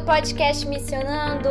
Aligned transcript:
Podcast 0.00 0.66
Missionando! 0.66 1.50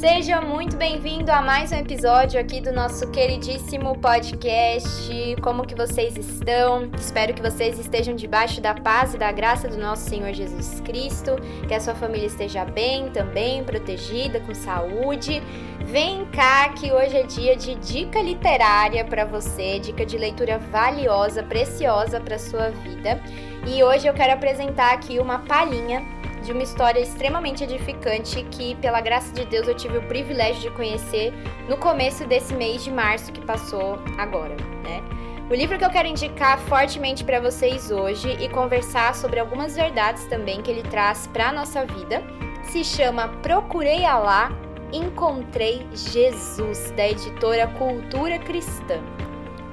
Seja 0.00 0.40
muito 0.40 0.76
bem-vindo 0.76 1.30
a 1.30 1.42
mais 1.42 1.70
um 1.70 1.76
episódio 1.76 2.40
aqui 2.40 2.60
do 2.60 2.72
nosso 2.72 3.10
queridíssimo 3.10 3.98
podcast. 3.98 5.36
Como 5.42 5.66
que 5.66 5.74
vocês 5.74 6.16
estão? 6.16 6.90
Espero 6.98 7.34
que 7.34 7.42
vocês 7.42 7.78
estejam 7.78 8.16
debaixo 8.16 8.60
da 8.60 8.74
paz 8.74 9.14
e 9.14 9.18
da 9.18 9.30
graça 9.30 9.68
do 9.68 9.76
nosso 9.76 10.08
Senhor 10.08 10.32
Jesus 10.32 10.80
Cristo, 10.80 11.36
que 11.66 11.74
a 11.74 11.80
sua 11.80 11.94
família 11.94 12.26
esteja 12.26 12.64
bem 12.64 13.10
também, 13.10 13.62
protegida, 13.62 14.40
com 14.40 14.54
saúde. 14.54 15.42
Vem 15.84 16.24
cá 16.26 16.70
que 16.70 16.90
hoje 16.90 17.16
é 17.16 17.22
dia 17.24 17.56
de 17.56 17.74
dica 17.74 18.20
literária 18.20 19.04
para 19.04 19.24
você, 19.24 19.78
dica 19.78 20.04
de 20.04 20.16
leitura 20.16 20.58
valiosa, 20.58 21.42
preciosa 21.42 22.20
para 22.20 22.38
sua 22.38 22.70
vida. 22.70 23.20
E 23.66 23.82
hoje 23.82 24.06
eu 24.06 24.14
quero 24.14 24.32
apresentar 24.32 24.94
aqui 24.94 25.18
uma 25.18 25.40
palhinha 25.40 26.18
de 26.48 26.52
uma 26.52 26.62
história 26.62 26.98
extremamente 26.98 27.62
edificante 27.62 28.42
que, 28.50 28.74
pela 28.76 29.02
graça 29.02 29.30
de 29.34 29.44
Deus, 29.44 29.68
eu 29.68 29.74
tive 29.74 29.98
o 29.98 30.02
privilégio 30.08 30.62
de 30.62 30.70
conhecer 30.70 31.30
no 31.68 31.76
começo 31.76 32.26
desse 32.26 32.54
mês 32.54 32.82
de 32.82 32.90
março 32.90 33.30
que 33.30 33.44
passou 33.44 33.98
agora, 34.16 34.56
né? 34.82 35.02
O 35.50 35.54
livro 35.54 35.76
que 35.76 35.84
eu 35.84 35.90
quero 35.90 36.08
indicar 36.08 36.58
fortemente 36.60 37.22
para 37.22 37.38
vocês 37.38 37.90
hoje 37.90 38.30
e 38.40 38.48
conversar 38.48 39.14
sobre 39.14 39.38
algumas 39.38 39.76
verdades 39.76 40.24
também 40.24 40.62
que 40.62 40.70
ele 40.70 40.82
traz 40.84 41.26
para 41.26 41.50
a 41.50 41.52
nossa 41.52 41.84
vida 41.84 42.22
se 42.62 42.82
chama 42.82 43.28
Procurei 43.42 44.06
Alá, 44.06 44.50
Encontrei 44.90 45.86
Jesus, 45.92 46.90
da 46.92 47.08
editora 47.08 47.66
Cultura 47.66 48.38
Cristã. 48.38 49.02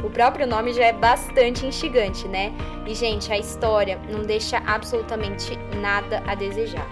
O 0.04 0.10
próprio 0.10 0.46
nome 0.46 0.74
já 0.74 0.86
é 0.86 0.94
bastante 0.94 1.66
instigante, 1.66 2.28
né? 2.28 2.54
E, 2.86 2.94
gente, 2.94 3.32
a 3.32 3.38
história 3.38 4.00
não 4.10 4.22
deixa 4.22 4.58
absolutamente 4.66 5.58
nada 5.82 6.22
a 6.28 6.36
desejar. 6.36 6.88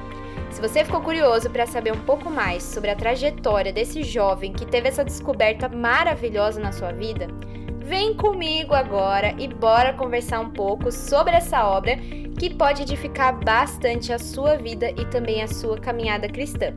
Se 0.50 0.62
você 0.62 0.86
ficou 0.86 1.02
curioso 1.02 1.50
para 1.50 1.66
saber 1.66 1.92
um 1.92 2.02
pouco 2.02 2.30
mais 2.30 2.62
sobre 2.62 2.92
a 2.92 2.96
trajetória 2.96 3.74
desse 3.74 4.04
jovem 4.04 4.54
que 4.54 4.66
teve 4.66 4.88
essa 4.88 5.04
descoberta 5.04 5.68
maravilhosa 5.68 6.60
na 6.60 6.72
sua 6.72 6.92
vida, 6.92 7.28
vem 7.80 8.14
comigo 8.14 8.74
agora 8.74 9.34
e 9.40 9.48
bora 9.48 9.94
conversar 9.94 10.40
um 10.40 10.52
pouco 10.52 10.92
sobre 10.92 11.36
essa 11.36 11.66
obra 11.66 11.98
que 12.38 12.54
pode 12.54 12.84
edificar 12.84 13.40
bastante 13.44 14.14
a 14.14 14.20
sua 14.20 14.56
vida 14.56 14.92
e 14.92 15.06
também 15.06 15.42
a 15.42 15.48
sua 15.48 15.78
caminhada 15.78 16.30
cristã. 16.30 16.74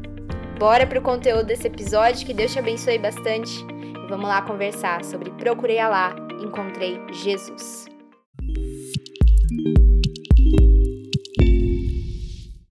Bora 0.58 0.86
pro 0.86 1.02
conteúdo 1.02 1.44
desse 1.44 1.66
episódio, 1.66 2.26
que 2.26 2.32
Deus 2.32 2.52
te 2.52 2.58
abençoe 2.58 2.98
bastante. 2.98 3.75
Vamos 4.08 4.28
lá 4.28 4.40
conversar 4.40 5.04
sobre 5.04 5.32
Procurei 5.32 5.80
Alá 5.80 6.14
encontrei 6.40 6.96
Jesus. 7.12 7.86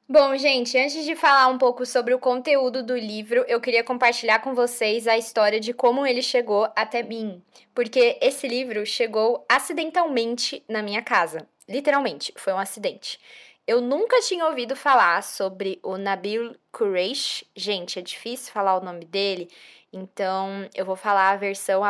Bom, 0.07 0.37
gente, 0.37 0.77
antes 0.77 1.03
de 1.03 1.13
falar 1.13 1.47
um 1.47 1.57
pouco 1.57 1.85
sobre 1.85 2.13
o 2.13 2.19
conteúdo 2.19 2.81
do 2.81 2.95
livro, 2.95 3.43
eu 3.49 3.59
queria 3.59 3.83
compartilhar 3.83 4.39
com 4.39 4.55
vocês 4.55 5.09
a 5.09 5.17
história 5.17 5.59
de 5.59 5.73
como 5.73 6.07
ele 6.07 6.21
chegou 6.21 6.69
até 6.73 7.03
mim, 7.03 7.43
porque 7.73 8.17
esse 8.21 8.47
livro 8.47 8.85
chegou 8.85 9.45
acidentalmente 9.49 10.63
na 10.69 10.81
minha 10.81 11.01
casa. 11.01 11.45
Literalmente, 11.67 12.33
foi 12.37 12.53
um 12.53 12.59
acidente. 12.59 13.19
Eu 13.67 13.81
nunca 13.81 14.21
tinha 14.21 14.45
ouvido 14.45 14.75
falar 14.75 15.23
sobre 15.23 15.79
o 15.81 15.97
Nabil 15.97 16.55
Qureshi. 16.71 17.47
Gente, 17.55 17.97
é 17.97 18.01
difícil 18.01 18.53
falar 18.53 18.77
o 18.77 18.83
nome 18.83 19.05
dele. 19.05 19.49
Então, 19.91 20.69
eu 20.75 20.85
vou 20.85 20.95
falar 20.95 21.31
a 21.31 21.35
versão 21.37 21.81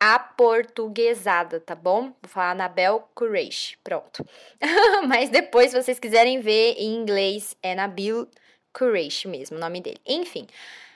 aportuguesada, 0.00 1.60
tá 1.60 1.74
bom? 1.74 2.04
Vou 2.22 2.28
falar 2.28 2.52
Anabel 2.52 3.08
Qureshi, 3.14 3.76
pronto. 3.84 4.26
Mas 5.06 5.28
depois, 5.28 5.70
se 5.70 5.80
vocês 5.80 5.98
quiserem 5.98 6.40
ver 6.40 6.74
em 6.78 6.96
inglês, 6.96 7.54
é 7.62 7.74
Nabil 7.74 8.26
Qureshi 8.72 9.28
mesmo, 9.28 9.56
o 9.56 9.60
nome 9.60 9.80
dele. 9.80 10.00
Enfim, 10.06 10.46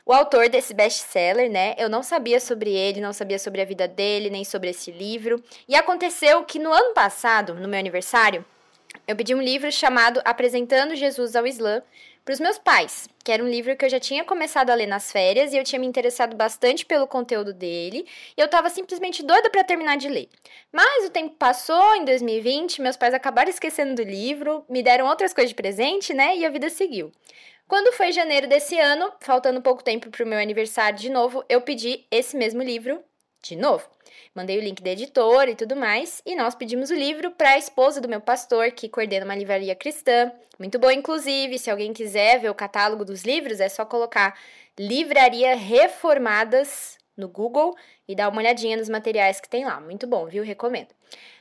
o 0.07 0.13
autor 0.13 0.49
desse 0.49 0.75
best-seller, 0.75 1.51
né? 1.51 1.75
Eu 1.79 1.89
não 1.89 2.03
sabia 2.03 2.41
sobre 2.41 2.73
ele, 2.73 3.01
não 3.01 3.13
sabia 3.13 3.39
sobre 3.39 3.61
a 3.61 3.65
vida 3.65 3.87
dele, 3.87 4.31
nem 4.31 4.43
sobre 4.43 4.71
esse 4.71 4.91
livro. 4.91 5.41
E 5.69 5.77
aconteceu 5.77 6.45
que 6.45 6.59
no 6.59 6.73
ano 6.73 6.93
passado, 6.95 7.55
no 7.55 7.69
meu 7.69 7.79
aniversário, 7.79 8.45
eu 9.07 9.15
pedi 9.15 9.35
um 9.35 9.43
livro 9.43 9.71
chamado 9.71 10.21
Apresentando 10.25 10.95
Jesus 10.95 11.37
ao 11.37 11.47
Islã, 11.47 11.83
para 12.25 12.33
os 12.33 12.41
meus 12.41 12.57
pais, 12.57 13.07
que 13.23 13.31
era 13.31 13.45
um 13.45 13.49
livro 13.49 13.77
que 13.77 13.85
eu 13.85 13.89
já 13.91 14.01
tinha 14.01 14.25
começado 14.25 14.71
a 14.71 14.75
ler 14.75 14.87
nas 14.87 15.13
férias 15.13 15.53
e 15.53 15.59
eu 15.59 15.65
tinha 15.65 15.79
me 15.79 15.87
interessado 15.87 16.35
bastante 16.35 16.87
pelo 16.87 17.07
conteúdo 17.07 17.53
dele, 17.53 18.07
e 18.35 18.41
eu 18.41 18.47
estava 18.47 18.71
simplesmente 18.71 19.23
doida 19.23 19.51
para 19.51 19.63
terminar 19.63 19.99
de 19.99 20.09
ler. 20.09 20.31
Mas 20.73 21.07
o 21.07 21.11
tempo 21.11 21.37
passou, 21.37 21.95
em 21.97 22.05
2020, 22.07 22.81
meus 22.81 22.97
pais 22.97 23.13
acabaram 23.13 23.51
esquecendo 23.51 23.95
do 23.95 24.03
livro, 24.03 24.65
me 24.71 24.83
deram 24.83 25.07
outras 25.07 25.35
coisas 25.35 25.51
de 25.51 25.55
presente, 25.55 26.15
né? 26.15 26.35
E 26.39 26.47
a 26.47 26.51
vida 26.51 26.71
seguiu. 26.71 27.13
Quando 27.69 27.93
foi 27.93 28.11
janeiro 28.11 28.47
desse 28.47 28.79
ano, 28.79 29.13
faltando 29.21 29.61
pouco 29.61 29.85
tempo 29.85 30.09
para 30.09 30.25
o 30.25 30.29
meu 30.29 30.39
aniversário 30.39 30.99
de 30.99 31.11
novo, 31.11 31.45
eu 31.47 31.61
pedi 31.61 32.07
esse 32.11 32.37
mesmo 32.37 32.63
livro 32.63 33.03
de 33.43 33.55
novo. 33.55 33.87
Mandei 34.35 34.59
o 34.59 34.61
link 34.61 34.83
da 34.83 34.91
editora 34.91 35.51
e 35.51 35.55
tudo 35.55 35.77
mais, 35.77 36.21
e 36.25 36.35
nós 36.35 36.55
pedimos 36.55 36.91
o 36.91 36.95
livro 36.95 37.31
para 37.31 37.51
a 37.51 37.59
esposa 37.59 38.01
do 38.01 38.09
meu 38.09 38.21
pastor, 38.21 38.71
que 38.73 38.89
coordena 38.89 39.25
uma 39.25 39.35
livraria 39.35 39.75
cristã. 39.75 40.33
Muito 40.59 40.79
boa, 40.79 40.93
inclusive. 40.93 41.59
Se 41.59 41.71
alguém 41.71 41.93
quiser 41.93 42.41
ver 42.41 42.51
o 42.51 42.55
catálogo 42.55 43.05
dos 43.05 43.23
livros, 43.23 43.61
é 43.61 43.69
só 43.69 43.85
colocar 43.85 44.39
Livraria 44.79 45.55
Reformadas 45.55 46.99
no 47.17 47.29
Google 47.29 47.77
e 48.09 48.15
dar 48.15 48.29
uma 48.29 48.41
olhadinha 48.41 48.77
nos 48.77 48.89
materiais 48.89 49.41
que 49.41 49.49
tem 49.49 49.65
lá. 49.65 49.81
Muito 49.81 50.07
bom, 50.07 50.27
viu? 50.27 50.43
Recomendo. 50.43 50.89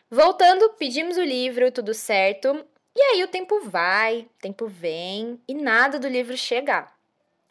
Voltando, 0.09 0.69
pedimos 0.78 1.17
o 1.17 1.23
livro, 1.23 1.72
tudo 1.72 1.94
certo. 1.94 2.63
E 2.95 3.01
aí 3.01 3.23
o 3.23 3.28
tempo 3.28 3.62
vai, 3.62 4.19
o 4.19 4.41
tempo 4.41 4.67
vem 4.67 5.41
e 5.47 5.56
nada 5.56 5.97
do 5.97 6.07
livro 6.07 6.38
chegar. 6.38 6.94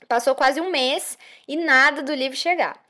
Passou 0.09 0.35
quase 0.35 0.61
um 0.61 0.71
mês 0.71 1.19
e 1.49 1.57
nada 1.57 2.03
do 2.03 2.15
livro 2.15 2.37
chegar. 2.37 2.81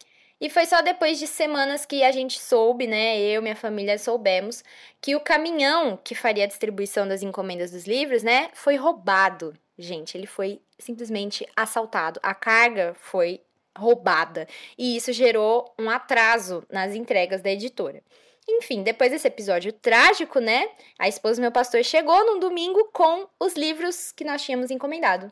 E 0.43 0.51
foi 0.51 0.67
só 0.67 0.83
depois 0.83 1.21
de 1.21 1.29
semanas 1.29 1.87
que 1.87 2.03
a 2.03 2.11
gente 2.11 2.41
soube, 2.41 2.89
né? 2.89 3.17
Eu 3.17 3.39
e 3.39 3.43
minha 3.45 3.55
família 3.55 3.97
soubemos 3.97 4.65
que 5.01 5.15
o 5.15 5.21
caminhão 5.21 5.97
que 6.03 6.17
faria 6.17 6.43
a 6.43 6.49
distribuição 6.49 7.07
das 7.07 7.23
encomendas 7.23 7.71
dos 7.71 7.87
livros, 7.87 8.25
né, 8.25 8.51
foi 8.53 8.75
roubado. 8.75 9.55
Gente, 9.79 10.19
ele 10.19 10.27
foi 10.27 10.61
simplesmente 10.81 11.47
assaltado. 11.55 12.19
A 12.25 12.35
carga 12.35 12.93
foi 12.99 13.41
roubada. 13.79 14.49
E 14.77 14.97
isso 14.97 15.13
gerou 15.13 15.73
um 15.79 15.89
atraso 15.89 16.65
nas 16.69 16.93
entregas 16.93 17.41
da 17.41 17.53
editora. 17.53 18.03
Enfim, 18.49 18.83
depois 18.83 19.13
desse 19.13 19.29
episódio 19.29 19.73
trágico, 19.73 20.41
né? 20.41 20.69
A 20.99 21.07
esposa 21.07 21.37
do 21.37 21.43
meu 21.43 21.53
pastor 21.53 21.85
chegou 21.85 22.27
num 22.27 22.41
domingo 22.41 22.91
com 22.93 23.29
os 23.39 23.55
livros 23.55 24.11
que 24.11 24.25
nós 24.25 24.43
tínhamos 24.43 24.73
encomendado. 24.73 25.31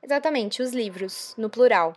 Exatamente, 0.00 0.62
os 0.62 0.70
livros, 0.70 1.34
no 1.36 1.50
plural. 1.50 1.92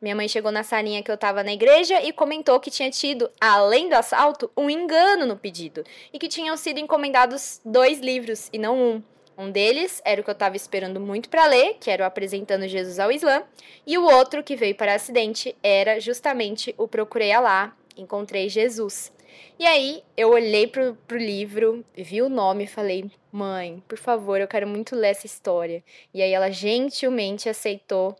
Minha 0.00 0.14
mãe 0.14 0.28
chegou 0.28 0.52
na 0.52 0.62
salinha 0.62 1.02
que 1.02 1.10
eu 1.10 1.18
tava 1.18 1.42
na 1.42 1.52
igreja 1.52 2.00
e 2.00 2.12
comentou 2.12 2.60
que 2.60 2.70
tinha 2.70 2.88
tido, 2.88 3.28
além 3.40 3.88
do 3.88 3.94
assalto, 3.94 4.48
um 4.56 4.70
engano 4.70 5.26
no 5.26 5.36
pedido 5.36 5.82
e 6.12 6.20
que 6.20 6.28
tinham 6.28 6.56
sido 6.56 6.78
encomendados 6.78 7.60
dois 7.64 7.98
livros 7.98 8.48
e 8.52 8.58
não 8.58 8.78
um. 8.78 9.02
Um 9.36 9.50
deles 9.50 10.00
era 10.04 10.20
o 10.20 10.24
que 10.24 10.30
eu 10.30 10.34
estava 10.34 10.56
esperando 10.56 11.00
muito 11.00 11.28
para 11.28 11.46
ler, 11.46 11.78
que 11.80 11.90
era 11.90 12.04
o 12.04 12.06
Apresentando 12.06 12.68
Jesus 12.68 13.00
ao 13.00 13.10
Islã, 13.10 13.42
e 13.84 13.98
o 13.98 14.04
outro 14.04 14.42
que 14.42 14.54
veio 14.54 14.74
para 14.74 14.94
acidente 14.94 15.56
era 15.62 16.00
justamente 16.00 16.72
o 16.78 16.86
Procurei 16.86 17.32
Alá, 17.32 17.76
Encontrei 17.96 18.48
Jesus. 18.48 19.12
E 19.58 19.66
aí 19.66 20.02
eu 20.16 20.30
olhei 20.30 20.68
pro, 20.68 20.96
pro 21.06 21.18
livro, 21.18 21.84
vi 21.96 22.22
o 22.22 22.28
nome 22.28 22.64
e 22.64 22.68
falei: 22.68 23.10
Mãe, 23.30 23.82
por 23.88 23.98
favor, 23.98 24.40
eu 24.40 24.48
quero 24.48 24.66
muito 24.66 24.94
ler 24.94 25.08
essa 25.08 25.26
história. 25.26 25.82
E 26.14 26.22
aí 26.22 26.32
ela 26.32 26.50
gentilmente 26.50 27.48
aceitou 27.48 28.16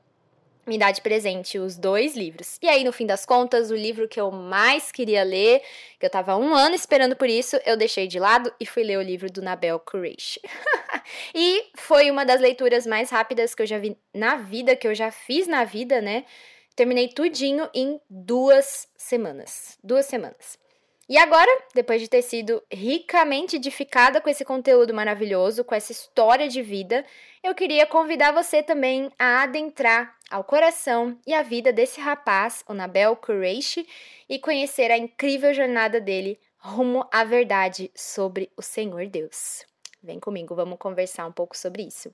me 0.69 0.79
dá 0.79 0.93
de 0.93 1.00
presente 1.00 1.59
os 1.59 1.76
dois 1.76 2.15
livros. 2.15 2.59
E 2.62 2.69
aí, 2.69 2.85
no 2.85 2.93
fim 2.93 3.06
das 3.06 3.25
contas, 3.25 3.70
o 3.70 3.75
livro 3.75 4.06
que 4.06 4.20
eu 4.20 4.31
mais 4.31 4.93
queria 4.93 5.23
ler, 5.25 5.62
que 5.99 6.06
eu 6.06 6.11
tava 6.11 6.37
um 6.37 6.55
ano 6.55 6.75
esperando 6.75 7.17
por 7.17 7.29
isso, 7.29 7.59
eu 7.65 7.76
deixei 7.76 8.06
de 8.06 8.20
lado 8.20 8.53
e 8.61 8.67
fui 8.67 8.85
ler 8.85 8.99
o 8.99 9.03
livro 9.03 9.31
do 9.31 9.43
Nabel 9.43 9.81
Qureshi. 9.81 10.41
e 11.35 11.65
foi 11.75 12.11
uma 12.11 12.25
das 12.25 12.41
leituras 12.41 12.87
mais 12.87 13.11
rápidas 13.11 13.55
que 13.55 13.62
eu 13.62 13.67
já 13.67 13.79
vi 13.79 13.97
na 14.15 14.37
vida, 14.37 14.76
que 14.76 14.87
eu 14.87 14.94
já 14.94 15.11
fiz 15.11 15.47
na 15.47 15.65
vida, 15.65 16.00
né? 16.00 16.25
Terminei 16.76 17.09
tudinho 17.09 17.69
em 17.75 18.00
duas 18.09 18.87
semanas. 18.97 19.79
Duas 19.82 20.06
semanas. 20.06 20.59
E 21.09 21.17
agora, 21.17 21.50
depois 21.75 22.03
de 22.03 22.09
ter 22.09 22.21
sido 22.21 22.62
ricamente 22.71 23.56
edificada 23.56 24.21
com 24.21 24.29
esse 24.29 24.44
conteúdo 24.44 24.93
maravilhoso, 24.93 25.64
com 25.64 25.75
essa 25.75 25.91
história 25.91 26.47
de 26.49 26.61
vida, 26.61 27.03
eu 27.43 27.55
queria 27.55 27.87
convidar 27.87 28.31
você 28.31 28.62
também 28.62 29.11
a 29.19 29.44
adentrar 29.44 30.18
ao 30.31 30.45
coração 30.45 31.19
e 31.27 31.33
à 31.33 31.43
vida 31.43 31.73
desse 31.73 32.01
rapaz, 32.01 32.65
o 32.69 32.75
Nabel 32.75 33.17
Qureshi, 33.17 33.87
e 34.29 34.39
conhecer 34.39 34.91
a 34.91 34.99
incrível 34.99 35.53
jornada 35.55 36.01
dele 36.01 36.39
rumo 36.59 37.07
à 37.13 37.25
verdade 37.25 37.91
sobre 37.95 38.51
o 38.57 38.63
Senhor 38.63 39.07
Deus. 39.07 39.65
Vem 40.03 40.21
comigo, 40.21 40.55
vamos 40.55 40.79
conversar 40.79 41.27
um 41.27 41.33
pouco 41.33 41.57
sobre 41.57 41.83
isso. 41.83 42.13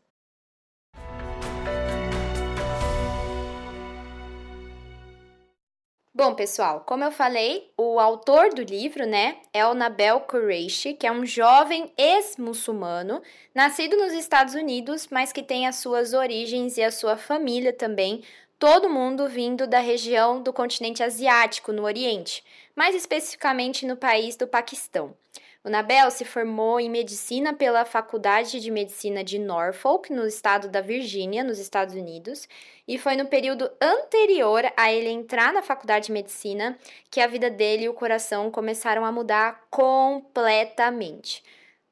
Bom, 6.17 6.33
pessoal, 6.33 6.85
como 6.87 7.03
eu 7.03 7.11
falei, 7.11 7.73
o 7.77 7.99
autor 7.99 8.55
do 8.55 8.63
livro, 8.63 9.05
né, 9.05 9.39
é 9.53 9.67
o 9.67 9.75
Nabel 9.75 10.21
Qureshi, 10.21 10.95
que 10.95 11.09
é 11.09 11.11
um 11.11 11.27
jovem 11.27 11.93
ex-muçulmano, 11.99 13.21
nascido 13.53 13.97
nos 13.97 14.13
Estados 14.13 14.55
Unidos, 14.55 15.09
mas 15.11 15.33
que 15.33 15.43
tem 15.43 15.67
as 15.67 15.75
suas 15.75 16.15
origens 16.15 16.77
e 16.77 16.85
a 16.85 16.93
sua 16.93 17.17
família 17.17 17.73
também, 17.73 18.23
todo 18.61 18.89
mundo 18.89 19.29
vindo 19.29 19.67
da 19.67 19.81
região 19.81 20.41
do 20.41 20.53
continente 20.53 21.03
asiático, 21.03 21.73
no 21.73 21.83
Oriente, 21.83 22.45
mais 22.77 22.95
especificamente 22.95 23.85
no 23.85 23.97
país 23.97 24.37
do 24.37 24.47
Paquistão. 24.47 25.17
O 25.65 25.71
Nabel 25.71 26.11
se 26.11 26.27
formou 26.27 26.79
em 26.79 26.91
medicina 26.91 27.55
pela 27.55 27.87
Faculdade 27.87 28.61
de 28.61 28.71
Medicina 28.71 29.25
de 29.25 29.39
Norfolk, 29.39 30.13
no 30.13 30.27
estado 30.27 30.69
da 30.69 30.83
Virgínia, 30.83 31.43
nos 31.43 31.59
Estados 31.59 31.95
Unidos, 31.95 32.47
e 32.87 32.99
foi 32.99 33.17
no 33.17 33.25
período 33.25 33.71
anterior 33.81 34.71
a 34.77 34.93
ele 34.93 35.09
entrar 35.09 35.55
na 35.55 35.63
faculdade 35.63 36.07
de 36.07 36.13
medicina 36.13 36.79
que 37.11 37.19
a 37.19 37.27
vida 37.27 37.49
dele 37.49 37.85
e 37.85 37.89
o 37.89 37.95
coração 37.95 38.51
começaram 38.51 39.07
a 39.07 39.13
mudar 39.13 39.65
completamente. 39.71 41.43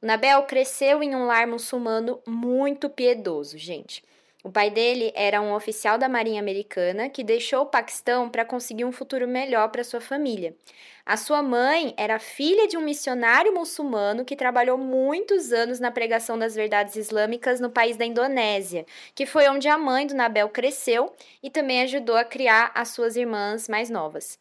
O 0.03 0.07
Nabel 0.07 0.43
cresceu 0.43 1.03
em 1.03 1.17
um 1.17 1.25
lar 1.25 1.47
muçulmano 1.47 2.21
muito 2.27 2.91
piedoso, 2.91 3.57
gente. 3.57 4.05
O 4.45 4.51
pai 4.51 4.71
dele 4.71 5.13
era 5.15 5.41
um 5.41 5.55
oficial 5.55 5.97
da 5.97 6.09
Marinha 6.09 6.41
Americana 6.41 7.09
que 7.09 7.23
deixou 7.23 7.63
o 7.63 7.67
Paquistão 7.67 8.29
para 8.29 8.45
conseguir 8.45 8.85
um 8.85 8.91
futuro 8.91 9.29
melhor 9.29 9.69
para 9.69 9.85
sua 9.85 10.01
família. 10.01 10.57
A 11.07 11.17
sua 11.17 11.41
mãe 11.45 11.95
era 11.97 12.19
filha 12.19 12.67
de 12.67 12.77
um 12.77 12.81
missionário 12.81 13.55
muçulmano 13.55 14.25
que 14.25 14.35
trabalhou 14.35 14.77
muitos 14.77 15.53
anos 15.53 15.79
na 15.79 15.93
pregação 15.93 16.37
das 16.37 16.57
verdades 16.57 16.97
islâmicas 16.97 17.61
no 17.61 17.71
país 17.71 17.97
da 17.97 18.05
Indonésia, 18.05 18.85
que 19.15 19.27
foi 19.27 19.49
onde 19.49 19.69
a 19.69 19.79
mãe 19.79 20.09
do 20.09 20.15
Nabel 20.15 20.49
cresceu 20.49 21.13
e 21.41 21.49
também 21.49 21.83
ajudou 21.83 22.17
a 22.17 22.25
criar 22.25 22.73
as 22.75 22.89
suas 22.89 23.15
irmãs 23.15 23.69
mais 23.69 23.91
novas. 23.91 24.41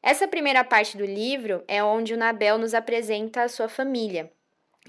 Essa 0.00 0.28
primeira 0.28 0.62
parte 0.62 0.96
do 0.96 1.04
livro 1.04 1.64
é 1.66 1.82
onde 1.82 2.14
o 2.14 2.16
Nabel 2.16 2.56
nos 2.56 2.72
apresenta 2.72 3.42
a 3.42 3.48
sua 3.48 3.68
família 3.68 4.30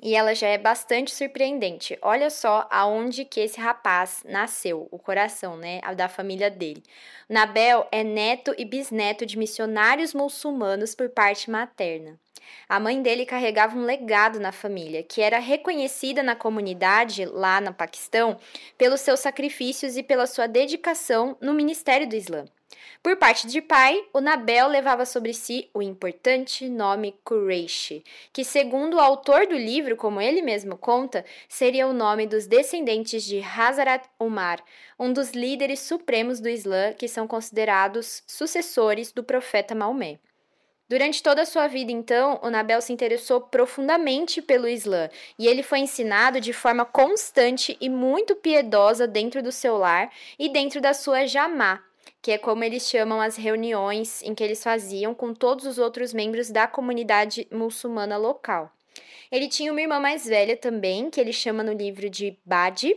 e 0.01 0.15
ela 0.15 0.33
já 0.33 0.47
é 0.47 0.57
bastante 0.57 1.13
surpreendente. 1.13 1.97
Olha 2.01 2.29
só 2.29 2.67
aonde 2.71 3.25
que 3.25 3.39
esse 3.39 3.59
rapaz 3.59 4.23
nasceu, 4.25 4.87
o 4.91 4.99
coração, 4.99 5.57
né, 5.57 5.81
da 5.95 6.07
família 6.07 6.49
dele. 6.49 6.83
Nabel 7.27 7.87
é 7.91 8.03
neto 8.03 8.53
e 8.57 8.65
bisneto 8.65 9.25
de 9.25 9.37
missionários 9.37 10.13
muçulmanos 10.13 10.95
por 10.95 11.09
parte 11.09 11.49
materna. 11.49 12.19
A 12.67 12.79
mãe 12.79 13.01
dele 13.01 13.25
carregava 13.25 13.77
um 13.77 13.85
legado 13.85 14.39
na 14.39 14.51
família, 14.51 15.03
que 15.03 15.21
era 15.21 15.39
reconhecida 15.39 16.23
na 16.23 16.35
comunidade 16.35 17.25
lá 17.25 17.61
no 17.61 17.73
Paquistão 17.73 18.37
pelos 18.77 19.01
seus 19.01 19.19
sacrifícios 19.19 19.97
e 19.97 20.03
pela 20.03 20.27
sua 20.27 20.47
dedicação 20.47 21.37
no 21.41 21.53
ministério 21.53 22.07
do 22.07 22.15
Islã. 22.15 22.45
Por 23.03 23.15
parte 23.17 23.47
de 23.47 23.61
pai, 23.61 24.03
o 24.13 24.21
Nabel 24.21 24.67
levava 24.67 25.05
sobre 25.05 25.33
si 25.33 25.69
o 25.73 25.81
importante 25.81 26.69
nome 26.69 27.15
Quraysh, 27.25 28.03
que, 28.31 28.43
segundo 28.43 28.97
o 28.97 28.99
autor 28.99 29.47
do 29.47 29.55
livro, 29.55 29.95
como 29.95 30.21
ele 30.21 30.41
mesmo 30.41 30.77
conta, 30.77 31.25
seria 31.49 31.87
o 31.87 31.93
nome 31.93 32.27
dos 32.27 32.45
descendentes 32.45 33.23
de 33.23 33.41
Hazrat 33.41 34.05
Umar, 34.19 34.63
um 34.99 35.11
dos 35.11 35.31
líderes 35.31 35.79
supremos 35.79 36.39
do 36.39 36.47
Islã 36.47 36.93
que 36.93 37.07
são 37.07 37.27
considerados 37.27 38.23
sucessores 38.27 39.11
do 39.11 39.23
profeta 39.23 39.73
Maomé. 39.73 40.19
Durante 40.91 41.23
toda 41.23 41.43
a 41.43 41.45
sua 41.45 41.67
vida, 41.67 41.89
então, 41.89 42.37
o 42.43 42.49
Nabel 42.49 42.81
se 42.81 42.91
interessou 42.91 43.39
profundamente 43.39 44.41
pelo 44.41 44.67
Islã 44.67 45.09
e 45.39 45.47
ele 45.47 45.63
foi 45.63 45.79
ensinado 45.79 46.41
de 46.41 46.51
forma 46.51 46.83
constante 46.83 47.77
e 47.79 47.87
muito 47.87 48.35
piedosa 48.35 49.07
dentro 49.07 49.41
do 49.41 49.53
seu 49.53 49.77
lar 49.77 50.11
e 50.37 50.49
dentro 50.49 50.81
da 50.81 50.93
sua 50.93 51.25
jamá, 51.25 51.81
que 52.21 52.31
é 52.31 52.37
como 52.37 52.63
eles 52.63 52.87
chamam 52.89 53.19
as 53.19 53.35
reuniões 53.35 54.21
em 54.21 54.35
que 54.35 54.43
eles 54.43 54.63
faziam 54.63 55.13
com 55.13 55.33
todos 55.33 55.65
os 55.65 55.77
outros 55.77 56.13
membros 56.13 56.49
da 56.49 56.67
comunidade 56.67 57.47
muçulmana 57.51 58.17
local. 58.17 58.71
Ele 59.31 59.47
tinha 59.47 59.71
uma 59.71 59.79
irmã 59.79 59.97
mais 59.97 60.25
velha 60.25 60.57
também, 60.57 61.09
que 61.09 61.19
ele 61.19 61.31
chama 61.31 61.63
no 61.63 61.71
livro 61.71 62.09
de 62.09 62.37
Badi, 62.43 62.93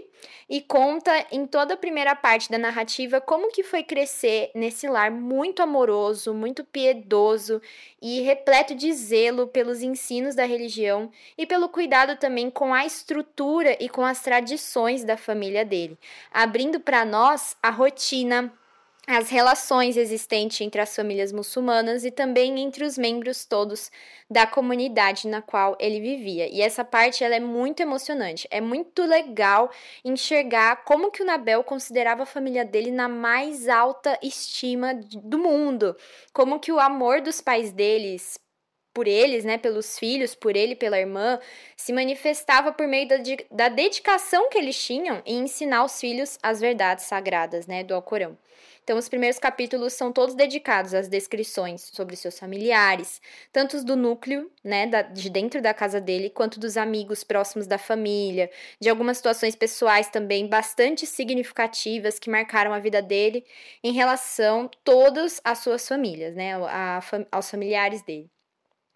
e 0.50 0.60
conta 0.60 1.12
em 1.30 1.46
toda 1.46 1.74
a 1.74 1.76
primeira 1.76 2.16
parte 2.16 2.50
da 2.50 2.58
narrativa 2.58 3.20
como 3.20 3.52
que 3.52 3.62
foi 3.62 3.84
crescer 3.84 4.50
nesse 4.52 4.88
lar 4.88 5.12
muito 5.12 5.62
amoroso, 5.62 6.34
muito 6.34 6.64
piedoso 6.64 7.62
e 8.02 8.20
repleto 8.22 8.74
de 8.74 8.92
zelo 8.92 9.46
pelos 9.46 9.80
ensinos 9.80 10.34
da 10.34 10.44
religião 10.44 11.08
e 11.38 11.46
pelo 11.46 11.68
cuidado 11.68 12.16
também 12.16 12.50
com 12.50 12.74
a 12.74 12.84
estrutura 12.84 13.76
e 13.78 13.88
com 13.88 14.04
as 14.04 14.20
tradições 14.20 15.04
da 15.04 15.16
família 15.16 15.64
dele, 15.64 15.96
abrindo 16.32 16.80
para 16.80 17.04
nós 17.04 17.56
a 17.62 17.70
rotina, 17.70 18.52
as 19.06 19.28
relações 19.28 19.96
existentes 19.96 20.60
entre 20.60 20.80
as 20.80 20.96
famílias 20.96 21.30
muçulmanas 21.30 22.04
e 22.04 22.10
também 22.10 22.58
entre 22.60 22.84
os 22.84 22.96
membros 22.96 23.44
todos 23.44 23.90
da 24.30 24.46
comunidade 24.46 25.28
na 25.28 25.42
qual 25.42 25.76
ele 25.78 26.00
vivia. 26.00 26.48
E 26.48 26.62
essa 26.62 26.84
parte 26.84 27.22
ela 27.22 27.34
é 27.34 27.40
muito 27.40 27.80
emocionante. 27.80 28.48
É 28.50 28.60
muito 28.60 29.04
legal 29.04 29.70
enxergar 30.04 30.84
como 30.84 31.10
que 31.10 31.22
o 31.22 31.26
Nabel 31.26 31.62
considerava 31.62 32.22
a 32.22 32.26
família 32.26 32.64
dele 32.64 32.90
na 32.90 33.08
mais 33.08 33.68
alta 33.68 34.18
estima 34.22 34.94
do 34.94 35.38
mundo, 35.38 35.94
como 36.32 36.58
que 36.58 36.72
o 36.72 36.80
amor 36.80 37.20
dos 37.20 37.40
pais 37.40 37.70
deles 37.72 38.38
por 38.94 39.08
eles, 39.08 39.44
né, 39.44 39.58
pelos 39.58 39.98
filhos, 39.98 40.36
por 40.36 40.56
ele, 40.56 40.76
pela 40.76 40.98
irmã, 40.98 41.40
se 41.76 41.92
manifestava 41.92 42.72
por 42.72 42.86
meio 42.86 43.08
da, 43.08 43.16
da 43.50 43.68
dedicação 43.68 44.48
que 44.48 44.56
eles 44.56 44.80
tinham 44.80 45.20
em 45.26 45.40
ensinar 45.40 45.84
os 45.84 45.98
filhos 45.98 46.38
as 46.40 46.60
verdades 46.60 47.04
sagradas, 47.04 47.66
né, 47.66 47.82
do 47.82 47.92
Alcorão. 47.92 48.38
Então, 48.84 48.98
os 48.98 49.08
primeiros 49.08 49.38
capítulos 49.38 49.94
são 49.94 50.12
todos 50.12 50.34
dedicados 50.34 50.92
às 50.92 51.08
descrições 51.08 51.90
sobre 51.90 52.14
seus 52.16 52.38
familiares, 52.38 53.19
tanto 53.50 53.82
do 53.82 53.96
núcleo, 53.96 54.52
né, 54.62 54.86
da, 54.86 55.00
de 55.00 55.31
dentro 55.31 55.62
da 55.62 55.72
casa 55.72 55.98
dele, 55.98 56.28
quanto 56.28 56.60
dos 56.60 56.76
amigos 56.76 57.25
próximos 57.25 57.66
da 57.66 57.78
família, 57.78 58.50
de 58.78 58.90
algumas 58.90 59.16
situações 59.16 59.56
pessoais 59.56 60.09
também 60.09 60.47
bastante 60.47 61.06
significativas 61.06 62.18
que 62.18 62.28
marcaram 62.28 62.75
a 62.75 62.78
vida 62.78 63.00
dele 63.00 63.42
em 63.82 63.92
relação 63.92 64.70
todas 64.85 65.40
às 65.42 65.61
suas 65.61 65.88
famílias, 65.88 66.35
né, 66.35 66.54
a, 66.54 67.00
aos 67.32 67.50
familiares 67.50 68.02
dele. 68.02 68.30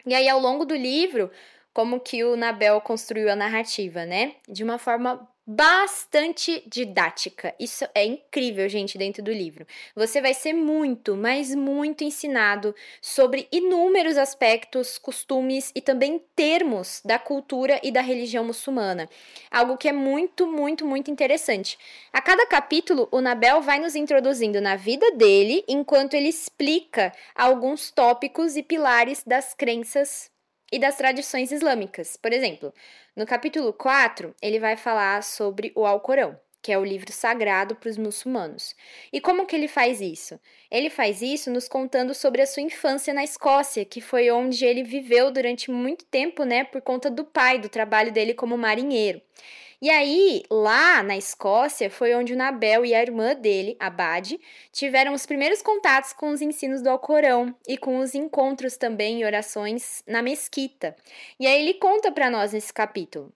E 0.05 0.13
aí, 0.13 0.29
ao 0.29 0.39
longo 0.39 0.65
do 0.65 0.75
livro, 0.75 1.31
como 1.73 1.99
que 1.99 2.23
o 2.23 2.35
Nabel 2.35 2.79
construiu 2.81 3.29
a 3.31 3.35
narrativa, 3.35 4.05
né? 4.05 4.35
De 4.47 4.63
uma 4.63 4.77
forma 4.77 5.27
bastante 5.51 6.63
didática. 6.67 7.55
Isso 7.59 7.83
é 7.95 8.05
incrível, 8.05 8.69
gente, 8.69 8.99
dentro 8.99 9.23
do 9.23 9.31
livro. 9.31 9.65
Você 9.95 10.21
vai 10.21 10.31
ser 10.31 10.53
muito, 10.53 11.15
mas 11.15 11.55
muito 11.55 12.03
ensinado 12.03 12.75
sobre 13.01 13.47
inúmeros 13.51 14.15
aspectos, 14.15 14.99
costumes 14.99 15.71
e 15.73 15.81
também 15.81 16.23
termos 16.35 17.01
da 17.03 17.17
cultura 17.17 17.79
e 17.81 17.91
da 17.91 17.99
religião 17.99 18.45
muçulmana. 18.45 19.09
Algo 19.49 19.75
que 19.75 19.89
é 19.89 19.91
muito, 19.91 20.45
muito, 20.45 20.85
muito 20.85 21.09
interessante. 21.09 21.79
A 22.13 22.21
cada 22.21 22.45
capítulo, 22.45 23.09
o 23.11 23.19
Nabel 23.19 23.59
vai 23.59 23.79
nos 23.79 23.95
introduzindo 23.95 24.61
na 24.61 24.75
vida 24.75 25.09
dele 25.13 25.63
enquanto 25.67 26.13
ele 26.13 26.29
explica 26.29 27.11
alguns 27.33 27.89
tópicos 27.89 28.55
e 28.55 28.61
pilares 28.61 29.23
das 29.25 29.55
crenças 29.55 30.29
e 30.71 30.79
das 30.79 30.95
tradições 30.95 31.51
islâmicas. 31.51 32.17
Por 32.17 32.31
exemplo, 32.31 32.73
no 33.15 33.25
capítulo 33.25 33.73
4, 33.73 34.35
ele 34.41 34.59
vai 34.59 34.77
falar 34.77 35.23
sobre 35.23 35.71
o 35.75 35.85
Alcorão, 35.85 36.39
que 36.61 36.71
é 36.71 36.77
o 36.77 36.83
livro 36.83 37.11
sagrado 37.11 37.75
para 37.75 37.89
os 37.89 37.97
muçulmanos. 37.97 38.75
E 39.11 39.21
como 39.21 39.45
que 39.45 39.55
ele 39.55 39.67
faz 39.67 40.01
isso? 40.01 40.39
Ele 40.69 40.89
faz 40.89 41.21
isso 41.21 41.49
nos 41.49 41.67
contando 41.67 42.13
sobre 42.13 42.41
a 42.41 42.45
sua 42.45 42.61
infância 42.61 43.13
na 43.13 43.23
Escócia, 43.23 43.85
que 43.85 44.01
foi 44.01 44.29
onde 44.29 44.65
ele 44.65 44.83
viveu 44.83 45.31
durante 45.31 45.71
muito 45.71 46.05
tempo, 46.05 46.43
né, 46.43 46.63
por 46.63 46.81
conta 46.81 47.09
do 47.09 47.23
pai, 47.23 47.59
do 47.59 47.69
trabalho 47.69 48.11
dele 48.11 48.33
como 48.33 48.57
marinheiro. 48.57 49.21
E 49.81 49.89
aí, 49.89 50.43
lá 50.51 51.01
na 51.01 51.15
Escócia, 51.15 51.89
foi 51.89 52.13
onde 52.13 52.33
o 52.33 52.35
Nabel 52.35 52.85
e 52.85 52.93
a 52.93 53.01
irmã 53.01 53.33
dele, 53.33 53.77
a 53.79 53.89
Bade, 53.89 54.37
tiveram 54.73 55.13
os 55.13 55.25
primeiros 55.25 55.61
contatos 55.61 56.11
com 56.11 56.31
os 56.31 56.41
ensinos 56.41 56.81
do 56.81 56.89
Alcorão 56.89 57.55
e 57.65 57.77
com 57.77 57.99
os 57.99 58.13
encontros 58.13 58.75
também 58.75 59.21
e 59.21 59.25
orações 59.25 60.03
na 60.05 60.21
mesquita. 60.21 60.95
E 61.39 61.47
aí 61.47 61.61
ele 61.61 61.75
conta 61.75 62.11
para 62.11 62.29
nós 62.29 62.51
nesse 62.51 62.73
capítulo. 62.73 63.33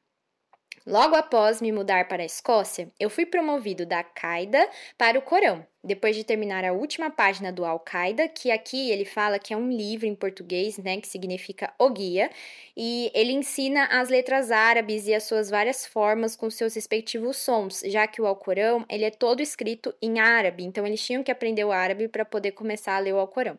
Logo 0.86 1.16
após 1.16 1.62
me 1.62 1.72
mudar 1.72 2.10
para 2.10 2.24
a 2.24 2.25
Escócia, 2.25 2.92
eu 3.00 3.10
fui 3.10 3.25
promovido 3.25 3.86
da 3.86 4.04
Qaeda 4.04 4.68
para 4.98 5.18
o 5.18 5.22
Corão, 5.22 5.66
depois 5.82 6.13
de 6.13 6.25
terminar 6.25 6.66
a 6.66 6.74
última 6.74 7.10
página 7.10 7.54
do 7.54 7.63
Al-Qaeda, 7.63 8.28
que 8.28 8.52
aqui 8.52 8.92
ele 8.92 9.06
fala 9.06 9.40
que 9.40 9.54
é 9.54 9.58
um 9.58 9.72
livro 9.72 10.06
em 10.06 10.13
português, 10.13 10.78
né, 10.78 11.00
que 11.00 11.08
significa 11.08 11.74
o 11.80 11.90
guia, 11.90 12.30
e 12.75 13.10
ele 13.13 13.32
ensina 13.32 13.86
as 13.86 14.10
letras 14.10 14.52
árabes 14.52 15.08
e 15.08 15.13
as 15.13 15.24
suas 15.24 15.50
várias 15.50 15.86
formas 15.86 16.36
com 16.36 16.50
seus 16.50 16.75
respectivos 16.75 17.38
sons, 17.38 17.82
já 17.86 18.06
que 18.06 18.22
o 18.22 18.28
Alcorão, 18.28 18.86
ele 18.90 19.06
é 19.06 19.12
todo 19.12 19.42
escrito 19.42 19.96
em 20.02 20.20
árabe, 20.20 20.66
então 20.66 20.86
eles 20.86 21.02
tinham 21.02 21.24
que 21.24 21.32
aprender 21.32 21.63
o 21.63 21.72
árabe 21.72 22.10
para 22.10 22.25
poder 22.25 22.52
começar 22.52 22.98
a 22.98 23.00
ler 23.00 23.13
o 23.13 23.20
Alcorão. 23.20 23.56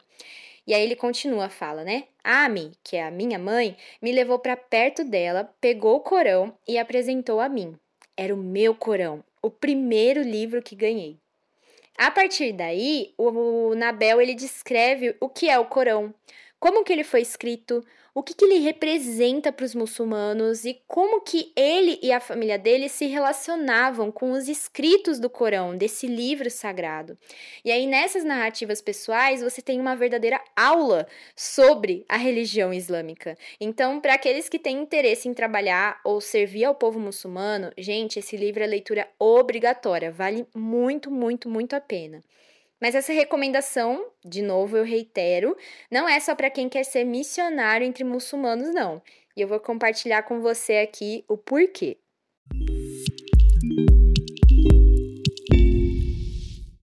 E 0.66 0.72
aí 0.72 0.82
ele 0.82 0.96
continua 0.96 1.46
a 1.46 1.50
fala, 1.50 1.84
né? 1.84 2.04
Ami, 2.22 2.72
que 2.82 2.96
é 2.96 3.04
a 3.04 3.10
minha 3.10 3.38
mãe, 3.38 3.76
me 4.00 4.12
levou 4.12 4.38
para 4.38 4.56
perto 4.56 5.04
dela, 5.04 5.52
pegou 5.60 5.96
o 5.96 6.00
Corão 6.00 6.56
e 6.66 6.78
apresentou 6.78 7.38
a 7.38 7.48
mim. 7.48 7.76
Era 8.16 8.34
o 8.34 8.38
meu 8.38 8.74
Corão, 8.74 9.22
o 9.42 9.50
primeiro 9.50 10.22
livro 10.22 10.62
que 10.62 10.74
ganhei. 10.74 11.18
A 11.96 12.10
partir 12.10 12.52
daí, 12.52 13.12
o 13.16 13.74
Nabel 13.74 14.20
ele 14.20 14.34
descreve 14.34 15.16
o 15.20 15.28
que 15.28 15.48
é 15.48 15.58
o 15.58 15.66
Corão, 15.66 16.12
como 16.64 16.82
que 16.82 16.94
ele 16.94 17.04
foi 17.04 17.20
escrito, 17.20 17.84
o 18.14 18.22
que, 18.22 18.32
que 18.32 18.42
ele 18.42 18.56
representa 18.56 19.52
para 19.52 19.66
os 19.66 19.74
muçulmanos 19.74 20.64
e 20.64 20.80
como 20.88 21.20
que 21.20 21.52
ele 21.54 21.98
e 22.02 22.10
a 22.10 22.20
família 22.20 22.58
dele 22.58 22.88
se 22.88 23.04
relacionavam 23.04 24.10
com 24.10 24.32
os 24.32 24.48
escritos 24.48 25.20
do 25.20 25.28
Corão, 25.28 25.76
desse 25.76 26.06
livro 26.06 26.50
sagrado. 26.50 27.18
E 27.62 27.70
aí, 27.70 27.86
nessas 27.86 28.24
narrativas 28.24 28.80
pessoais, 28.80 29.42
você 29.42 29.60
tem 29.60 29.78
uma 29.78 29.94
verdadeira 29.94 30.40
aula 30.56 31.06
sobre 31.36 32.06
a 32.08 32.16
religião 32.16 32.72
islâmica. 32.72 33.36
Então, 33.60 34.00
para 34.00 34.14
aqueles 34.14 34.48
que 34.48 34.58
têm 34.58 34.80
interesse 34.80 35.28
em 35.28 35.34
trabalhar 35.34 36.00
ou 36.02 36.18
servir 36.18 36.64
ao 36.64 36.74
povo 36.74 36.98
muçulmano, 36.98 37.70
gente, 37.76 38.18
esse 38.18 38.38
livro 38.38 38.64
é 38.64 38.66
leitura 38.66 39.06
obrigatória, 39.18 40.10
vale 40.10 40.46
muito, 40.54 41.10
muito, 41.10 41.46
muito 41.46 41.76
a 41.76 41.80
pena. 41.80 42.22
Mas 42.84 42.94
essa 42.94 43.14
recomendação, 43.14 44.10
de 44.22 44.42
novo 44.42 44.76
eu 44.76 44.84
reitero, 44.84 45.56
não 45.90 46.06
é 46.06 46.20
só 46.20 46.34
para 46.34 46.50
quem 46.50 46.68
quer 46.68 46.84
ser 46.84 47.02
missionário 47.02 47.86
entre 47.86 48.04
muçulmanos, 48.04 48.74
não. 48.74 49.00
E 49.34 49.40
eu 49.40 49.48
vou 49.48 49.58
compartilhar 49.58 50.22
com 50.24 50.42
você 50.42 50.76
aqui 50.76 51.24
o 51.26 51.34
porquê. 51.34 51.96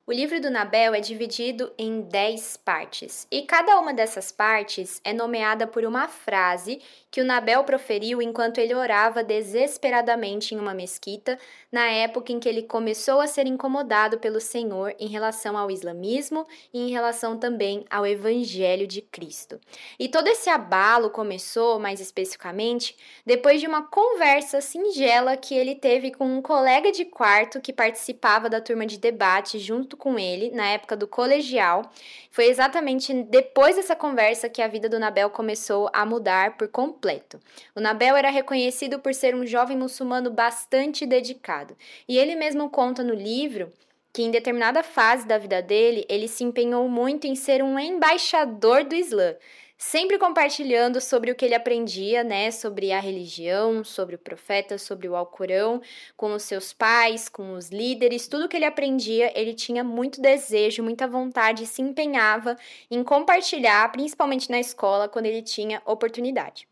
O 0.08 0.14
livro 0.14 0.40
do 0.40 0.52
Nabel 0.52 0.94
é 0.94 1.00
dividido 1.00 1.74
em 1.80 2.02
10 2.02 2.58
partes, 2.58 3.26
e 3.32 3.42
cada 3.42 3.80
uma 3.80 3.92
dessas 3.92 4.32
partes 4.32 5.02
é 5.04 5.12
nomeada 5.12 5.66
por 5.66 5.84
uma 5.84 6.08
frase 6.08 6.80
que 7.10 7.22
o 7.22 7.26
Nabel 7.26 7.64
proferiu 7.64 8.22
enquanto 8.22 8.60
ele 8.60 8.76
orava 8.76 9.24
desesperadamente 9.24 10.54
em 10.54 10.60
uma 10.60 10.76
mesquita, 10.76 11.40
na 11.72 11.88
época 11.88 12.32
em 12.32 12.40
que 12.40 12.48
ele 12.48 12.62
começou 12.62 13.20
a 13.20 13.26
ser 13.26 13.48
incomodado 13.48 14.20
pelo 14.20 14.40
Senhor 14.40 14.94
em 15.00 15.08
relação 15.08 15.58
ao 15.58 15.72
islamismo 15.72 16.46
e 16.72 16.82
em 16.82 16.92
relação 16.92 17.40
também 17.40 17.84
ao 17.90 18.06
Evangelho 18.06 18.86
de 18.86 19.02
Cristo. 19.02 19.60
E 19.98 20.08
todo 20.08 20.28
esse 20.28 20.52
abalo 20.52 21.10
começou, 21.10 21.80
mais 21.80 22.00
especificamente, 22.00 22.96
depois 23.26 23.60
de 23.60 23.66
uma 23.66 23.88
conversa 23.88 24.62
singela 24.62 25.36
que 25.36 25.56
ele 25.56 25.74
teve 25.74 26.12
com 26.12 26.26
um 26.26 26.44
colega 26.44 26.92
de 26.92 27.06
quarto 27.06 27.60
que 27.60 27.74
participava 27.74 28.48
da 28.48 28.62
turma 28.62 28.86
de 28.86 29.00
debate 29.00 29.58
junto 29.58 29.95
com 29.96 30.20
ele 30.20 30.52
na 30.52 30.68
época 30.68 30.96
do 30.96 31.08
colegial. 31.08 31.90
Foi 32.32 32.46
exatamente 32.46 33.14
depois 33.24 33.75
dessa 33.75 33.96
conversa 33.96 34.50
que 34.50 34.62
a 34.62 34.68
vida 34.68 34.90
do 34.90 35.00
Nabel 35.00 35.30
começou 35.30 35.90
a 35.94 36.06
mudar 36.06 36.58
por 36.58 36.68
completo. 36.68 37.40
O 37.75 37.80
Nabel 37.80 38.16
era 38.16 38.30
reconhecido 38.30 39.00
por 39.00 39.14
ser 39.14 39.36
um 39.36 39.46
jovem 39.46 39.78
muçulmano 39.78 40.30
bastante 40.30 41.06
dedicado, 41.06 41.75
e 42.08 42.18
ele 42.18 42.36
mesmo 42.36 42.70
conta 42.70 43.04
no 43.04 43.14
livro 43.14 43.72
que 44.16 44.24
em 44.24 44.32
determinada 44.32 44.82
fase 44.82 45.28
da 45.28 45.38
vida 45.38 45.62
dele, 45.62 46.06
ele 46.08 46.30
se 46.30 46.42
empenhou 46.42 46.88
muito 46.88 47.28
em 47.28 47.36
ser 47.36 47.62
um 47.62 47.78
embaixador 47.78 48.86
do 48.86 48.96
Islã, 48.96 49.36
sempre 49.77 50.17
compartilhando 50.17 51.00
sobre 51.01 51.32
o 51.32 51.36
que 51.36 51.46
ele 51.46 51.55
aprendia, 51.55 52.24
né, 52.24 52.51
sobre 52.51 52.91
a 52.91 53.00
religião, 53.00 53.84
sobre 53.84 54.15
o 54.15 54.20
profeta, 54.20 54.77
sobre 54.77 55.08
o 55.08 55.15
Alcorão, 55.15 55.82
com 56.15 56.34
os 56.34 56.44
seus 56.44 56.74
pais, 56.74 57.29
com 57.29 57.53
os 57.53 57.70
líderes, 57.70 58.27
tudo 58.27 58.48
que 58.50 58.55
ele 58.58 58.65
aprendia, 58.65 59.32
ele 59.39 59.53
tinha 59.53 59.84
muito 59.84 60.22
desejo, 60.22 60.84
muita 60.84 61.08
vontade 61.08 61.65
se 61.65 61.82
empenhava 61.82 62.55
em 62.89 63.03
compartilhar, 63.03 63.91
principalmente 63.91 64.50
na 64.50 64.60
escola, 64.60 65.08
quando 65.10 65.25
ele 65.25 65.41
tinha 65.41 65.82
oportunidade. 65.86 66.67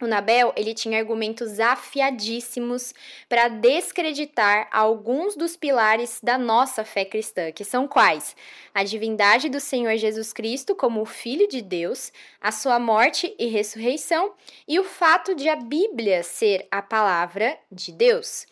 O 0.00 0.06
Nabel 0.06 0.52
ele 0.56 0.74
tinha 0.74 0.98
argumentos 0.98 1.58
afiadíssimos 1.58 2.94
para 3.28 3.48
descreditar 3.48 4.68
alguns 4.70 5.34
dos 5.34 5.56
pilares 5.56 6.20
da 6.22 6.38
nossa 6.38 6.84
fé 6.84 7.04
cristã, 7.04 7.50
que 7.50 7.64
são 7.64 7.88
quais? 7.88 8.36
A 8.72 8.84
divindade 8.84 9.48
do 9.48 9.58
Senhor 9.58 9.96
Jesus 9.96 10.32
Cristo 10.32 10.76
como 10.76 11.02
o 11.02 11.06
Filho 11.06 11.48
de 11.48 11.60
Deus, 11.60 12.12
a 12.40 12.52
sua 12.52 12.78
morte 12.78 13.34
e 13.40 13.46
ressurreição 13.46 14.34
e 14.68 14.78
o 14.78 14.84
fato 14.84 15.34
de 15.34 15.48
a 15.48 15.56
Bíblia 15.56 16.22
ser 16.22 16.68
a 16.70 16.80
palavra 16.80 17.58
de 17.72 17.90
Deus. 17.90 18.46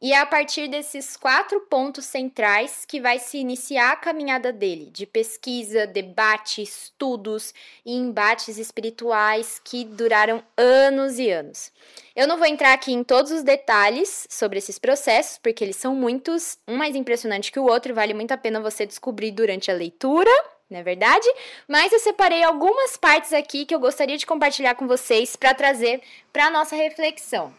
E 0.00 0.12
é 0.12 0.18
a 0.18 0.26
partir 0.26 0.68
desses 0.68 1.16
quatro 1.16 1.58
pontos 1.62 2.04
centrais 2.04 2.84
que 2.86 3.00
vai 3.00 3.18
se 3.18 3.38
iniciar 3.38 3.92
a 3.92 3.96
caminhada 3.96 4.52
dele, 4.52 4.90
de 4.90 5.06
pesquisa, 5.06 5.86
debate, 5.86 6.60
estudos 6.60 7.54
e 7.84 7.96
embates 7.96 8.58
espirituais 8.58 9.58
que 9.64 9.84
duraram 9.84 10.44
anos 10.54 11.18
e 11.18 11.30
anos. 11.30 11.72
Eu 12.14 12.28
não 12.28 12.36
vou 12.36 12.46
entrar 12.46 12.74
aqui 12.74 12.92
em 12.92 13.02
todos 13.02 13.32
os 13.32 13.42
detalhes 13.42 14.26
sobre 14.28 14.58
esses 14.58 14.78
processos, 14.78 15.38
porque 15.38 15.64
eles 15.64 15.76
são 15.76 15.94
muitos, 15.94 16.58
um 16.68 16.76
mais 16.76 16.94
impressionante 16.94 17.50
que 17.50 17.58
o 17.58 17.64
outro, 17.64 17.94
vale 17.94 18.12
muito 18.12 18.32
a 18.32 18.36
pena 18.36 18.60
você 18.60 18.84
descobrir 18.84 19.30
durante 19.30 19.70
a 19.70 19.74
leitura, 19.74 20.30
não 20.68 20.78
é 20.78 20.82
verdade? 20.82 21.26
Mas 21.66 21.90
eu 21.90 22.00
separei 22.00 22.42
algumas 22.42 22.98
partes 22.98 23.32
aqui 23.32 23.64
que 23.64 23.74
eu 23.74 23.80
gostaria 23.80 24.18
de 24.18 24.26
compartilhar 24.26 24.74
com 24.74 24.86
vocês 24.86 25.36
para 25.36 25.54
trazer 25.54 26.02
para 26.30 26.46
a 26.46 26.50
nossa 26.50 26.76
reflexão. 26.76 27.54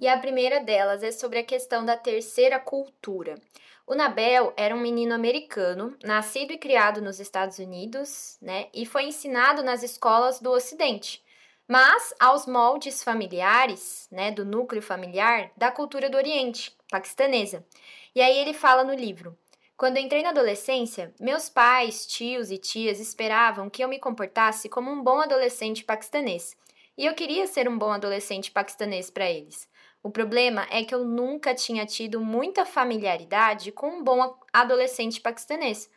E 0.00 0.08
a 0.08 0.18
primeira 0.18 0.60
delas 0.60 1.02
é 1.02 1.12
sobre 1.12 1.38
a 1.40 1.44
questão 1.44 1.84
da 1.84 1.94
terceira 1.94 2.58
cultura. 2.58 3.34
O 3.86 3.94
Nabel 3.94 4.50
era 4.56 4.74
um 4.74 4.80
menino 4.80 5.14
americano, 5.14 5.94
nascido 6.02 6.54
e 6.54 6.58
criado 6.58 7.02
nos 7.02 7.20
Estados 7.20 7.58
Unidos, 7.58 8.38
né, 8.40 8.68
e 8.72 8.86
foi 8.86 9.04
ensinado 9.04 9.62
nas 9.62 9.82
escolas 9.82 10.40
do 10.40 10.50
Ocidente, 10.52 11.22
mas 11.68 12.14
aos 12.18 12.46
moldes 12.46 13.04
familiares, 13.04 14.08
né, 14.10 14.30
do 14.30 14.42
núcleo 14.42 14.80
familiar 14.80 15.52
da 15.54 15.70
cultura 15.70 16.08
do 16.08 16.16
Oriente, 16.16 16.74
paquistanesa. 16.90 17.62
E 18.14 18.22
aí 18.22 18.38
ele 18.38 18.54
fala 18.54 18.82
no 18.82 18.94
livro: 18.94 19.36
quando 19.76 19.98
entrei 19.98 20.22
na 20.22 20.30
adolescência, 20.30 21.12
meus 21.20 21.50
pais, 21.50 22.06
tios 22.06 22.50
e 22.50 22.56
tias 22.56 23.00
esperavam 23.00 23.68
que 23.68 23.84
eu 23.84 23.88
me 23.88 23.98
comportasse 23.98 24.66
como 24.66 24.90
um 24.90 25.02
bom 25.02 25.20
adolescente 25.20 25.84
paquistanês. 25.84 26.56
E 26.96 27.04
eu 27.04 27.14
queria 27.14 27.46
ser 27.46 27.68
um 27.68 27.76
bom 27.76 27.92
adolescente 27.92 28.50
paquistanês 28.50 29.10
para 29.10 29.30
eles. 29.30 29.69
O 30.02 30.10
problema 30.10 30.66
é 30.70 30.82
que 30.82 30.94
eu 30.94 31.04
nunca 31.04 31.54
tinha 31.54 31.84
tido 31.84 32.20
muita 32.20 32.64
familiaridade 32.64 33.70
com 33.70 33.88
um 33.88 34.02
bom 34.02 34.38
adolescente 34.52 35.20
paquistanês. 35.20 35.90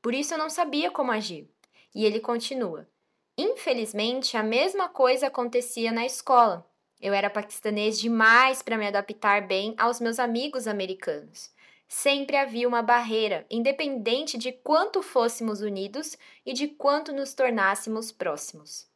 Por 0.00 0.14
isso 0.14 0.34
eu 0.34 0.38
não 0.38 0.48
sabia 0.48 0.90
como 0.90 1.10
agir. 1.10 1.50
E 1.94 2.04
ele 2.04 2.20
continua: 2.20 2.88
Infelizmente, 3.36 4.36
a 4.36 4.42
mesma 4.42 4.88
coisa 4.88 5.26
acontecia 5.26 5.90
na 5.90 6.06
escola. 6.06 6.68
Eu 7.00 7.14
era 7.14 7.30
paquistanês 7.30 7.98
demais 7.98 8.62
para 8.62 8.76
me 8.76 8.86
adaptar 8.86 9.46
bem 9.46 9.74
aos 9.78 10.00
meus 10.00 10.18
amigos 10.18 10.66
americanos. 10.66 11.52
Sempre 11.88 12.36
havia 12.36 12.68
uma 12.68 12.82
barreira, 12.82 13.46
independente 13.48 14.36
de 14.36 14.52
quanto 14.52 15.02
fôssemos 15.02 15.62
unidos 15.62 16.18
e 16.44 16.52
de 16.52 16.68
quanto 16.68 17.12
nos 17.12 17.32
tornássemos 17.32 18.12
próximos. 18.12 18.86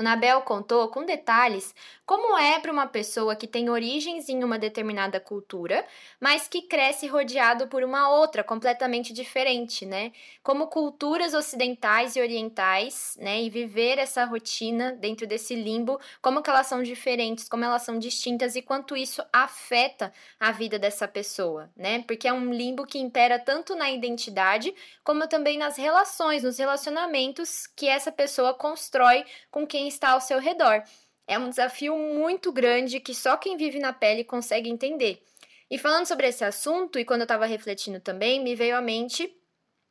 O 0.00 0.02
Nabel 0.02 0.40
contou 0.40 0.88
com 0.88 1.04
detalhes 1.04 1.74
como 2.06 2.36
é 2.38 2.58
para 2.58 2.72
uma 2.72 2.86
pessoa 2.86 3.36
que 3.36 3.46
tem 3.46 3.68
origens 3.68 4.30
em 4.30 4.42
uma 4.42 4.58
determinada 4.58 5.20
cultura, 5.20 5.86
mas 6.18 6.48
que 6.48 6.62
cresce 6.62 7.06
rodeado 7.06 7.68
por 7.68 7.84
uma 7.84 8.08
outra 8.08 8.42
completamente 8.42 9.12
diferente, 9.12 9.84
né? 9.84 10.10
Como 10.42 10.68
culturas 10.68 11.34
ocidentais 11.34 12.16
e 12.16 12.20
orientais, 12.20 13.14
né? 13.20 13.42
E 13.42 13.50
viver 13.50 13.98
essa 13.98 14.24
rotina 14.24 14.92
dentro 14.92 15.26
desse 15.26 15.54
limbo, 15.54 16.00
como 16.22 16.42
que 16.42 16.48
elas 16.48 16.66
são 16.66 16.82
diferentes, 16.82 17.46
como 17.46 17.62
elas 17.62 17.82
são 17.82 17.98
distintas 17.98 18.56
e 18.56 18.62
quanto 18.62 18.96
isso 18.96 19.22
afeta 19.30 20.10
a 20.40 20.50
vida 20.50 20.78
dessa 20.78 21.06
pessoa, 21.06 21.70
né? 21.76 22.02
Porque 22.06 22.26
é 22.26 22.32
um 22.32 22.50
limbo 22.54 22.86
que 22.86 22.98
impera 22.98 23.38
tanto 23.38 23.76
na 23.76 23.90
identidade 23.90 24.74
como 25.04 25.28
também 25.28 25.58
nas 25.58 25.76
relações, 25.76 26.42
nos 26.42 26.56
relacionamentos 26.56 27.66
que 27.66 27.86
essa 27.86 28.10
pessoa 28.10 28.54
constrói 28.54 29.26
com 29.50 29.66
quem 29.66 29.89
está 29.90 30.10
ao 30.10 30.20
seu 30.20 30.38
redor. 30.38 30.82
É 31.26 31.38
um 31.38 31.48
desafio 31.48 31.96
muito 31.96 32.50
grande 32.50 32.98
que 32.98 33.14
só 33.14 33.36
quem 33.36 33.56
vive 33.56 33.78
na 33.78 33.92
pele 33.92 34.24
consegue 34.24 34.68
entender. 34.70 35.22
E 35.70 35.78
falando 35.78 36.06
sobre 36.06 36.26
esse 36.26 36.44
assunto, 36.44 36.98
e 36.98 37.04
quando 37.04 37.20
eu 37.20 37.24
estava 37.24 37.46
refletindo 37.46 38.00
também, 38.00 38.42
me 38.42 38.56
veio 38.56 38.76
à 38.76 38.80
mente 38.80 39.32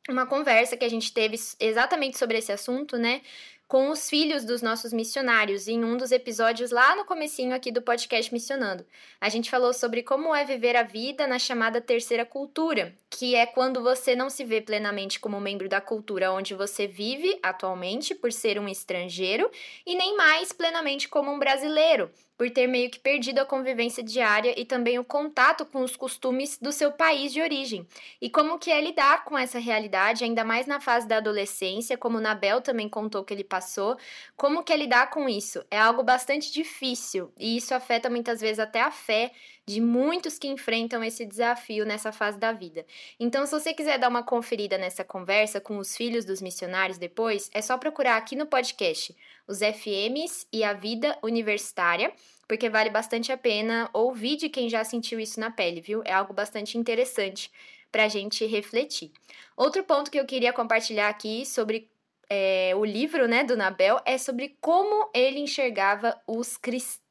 uma 0.08 0.26
conversa 0.26 0.76
que 0.76 0.84
a 0.84 0.88
gente 0.88 1.12
teve 1.12 1.36
exatamente 1.58 2.18
sobre 2.18 2.38
esse 2.38 2.52
assunto, 2.52 2.98
né? 2.98 3.22
Com 3.70 3.88
os 3.88 4.10
filhos 4.10 4.44
dos 4.44 4.62
nossos 4.62 4.92
missionários 4.92 5.68
em 5.68 5.84
um 5.84 5.96
dos 5.96 6.10
episódios 6.10 6.72
lá 6.72 6.96
no 6.96 7.04
comecinho 7.04 7.54
aqui 7.54 7.70
do 7.70 7.80
podcast 7.80 8.34
Missionando. 8.34 8.84
A 9.20 9.28
gente 9.28 9.48
falou 9.48 9.72
sobre 9.72 10.02
como 10.02 10.34
é 10.34 10.44
viver 10.44 10.74
a 10.74 10.82
vida 10.82 11.24
na 11.24 11.38
chamada 11.38 11.80
terceira 11.80 12.26
cultura, 12.26 12.92
que 13.08 13.36
é 13.36 13.46
quando 13.46 13.80
você 13.80 14.16
não 14.16 14.28
se 14.28 14.42
vê 14.42 14.60
plenamente 14.60 15.20
como 15.20 15.40
membro 15.40 15.68
da 15.68 15.80
cultura 15.80 16.32
onde 16.32 16.52
você 16.52 16.88
vive 16.88 17.38
atualmente 17.40 18.12
por 18.12 18.32
ser 18.32 18.58
um 18.58 18.66
estrangeiro 18.66 19.48
e 19.86 19.94
nem 19.94 20.16
mais 20.16 20.50
plenamente 20.50 21.08
como 21.08 21.30
um 21.30 21.38
brasileiro, 21.38 22.10
por 22.40 22.48
ter 22.48 22.66
meio 22.66 22.88
que 22.88 22.98
perdido 22.98 23.38
a 23.38 23.44
convivência 23.44 24.02
diária 24.02 24.58
e 24.58 24.64
também 24.64 24.98
o 24.98 25.04
contato 25.04 25.66
com 25.66 25.82
os 25.82 25.94
costumes 25.94 26.56
do 26.56 26.72
seu 26.72 26.90
país 26.90 27.34
de 27.34 27.42
origem. 27.42 27.86
E 28.18 28.30
como 28.30 28.58
que 28.58 28.70
é 28.70 28.80
lidar 28.80 29.26
com 29.26 29.36
essa 29.36 29.58
realidade, 29.58 30.24
ainda 30.24 30.42
mais 30.42 30.66
na 30.66 30.80
fase 30.80 31.06
da 31.06 31.18
adolescência, 31.18 31.98
como 31.98 32.16
o 32.16 32.20
Nabel 32.20 32.62
também 32.62 32.88
contou 32.88 33.22
que 33.24 33.34
ele 33.34 33.44
passou, 33.44 33.98
como 34.38 34.62
que 34.62 34.72
é 34.72 34.76
lidar 34.78 35.10
com 35.10 35.28
isso? 35.28 35.62
É 35.70 35.78
algo 35.78 36.02
bastante 36.02 36.50
difícil 36.50 37.30
e 37.38 37.58
isso 37.58 37.74
afeta 37.74 38.08
muitas 38.08 38.40
vezes 38.40 38.58
até 38.58 38.80
a 38.80 38.90
fé 38.90 39.32
de 39.70 39.80
muitos 39.80 40.38
que 40.38 40.48
enfrentam 40.48 41.02
esse 41.04 41.24
desafio 41.24 41.84
nessa 41.84 42.10
fase 42.10 42.38
da 42.38 42.52
vida. 42.52 42.84
Então, 43.18 43.46
se 43.46 43.52
você 43.52 43.72
quiser 43.72 43.98
dar 43.98 44.08
uma 44.08 44.22
conferida 44.22 44.76
nessa 44.76 45.04
conversa 45.04 45.60
com 45.60 45.78
os 45.78 45.96
filhos 45.96 46.24
dos 46.24 46.42
missionários 46.42 46.98
depois, 46.98 47.48
é 47.54 47.62
só 47.62 47.78
procurar 47.78 48.16
aqui 48.16 48.34
no 48.34 48.46
podcast 48.46 49.16
os 49.46 49.58
FMs 49.58 50.46
e 50.52 50.64
a 50.64 50.72
vida 50.72 51.16
universitária, 51.22 52.12
porque 52.48 52.68
vale 52.68 52.90
bastante 52.90 53.30
a 53.30 53.36
pena 53.36 53.88
ouvir 53.92 54.36
de 54.36 54.48
quem 54.48 54.68
já 54.68 54.82
sentiu 54.82 55.20
isso 55.20 55.38
na 55.38 55.50
pele, 55.50 55.80
viu? 55.80 56.02
É 56.04 56.12
algo 56.12 56.32
bastante 56.32 56.76
interessante 56.76 57.50
para 57.92 58.04
a 58.04 58.08
gente 58.08 58.44
refletir. 58.46 59.12
Outro 59.56 59.84
ponto 59.84 60.10
que 60.10 60.18
eu 60.18 60.26
queria 60.26 60.52
compartilhar 60.52 61.08
aqui 61.08 61.44
sobre 61.46 61.88
é, 62.28 62.72
o 62.76 62.84
livro 62.84 63.26
né, 63.26 63.42
do 63.42 63.56
Nabel 63.56 64.00
é 64.04 64.16
sobre 64.16 64.56
como 64.60 65.10
ele 65.14 65.40
enxergava 65.40 66.20
os 66.26 66.56
cristãos. 66.56 67.09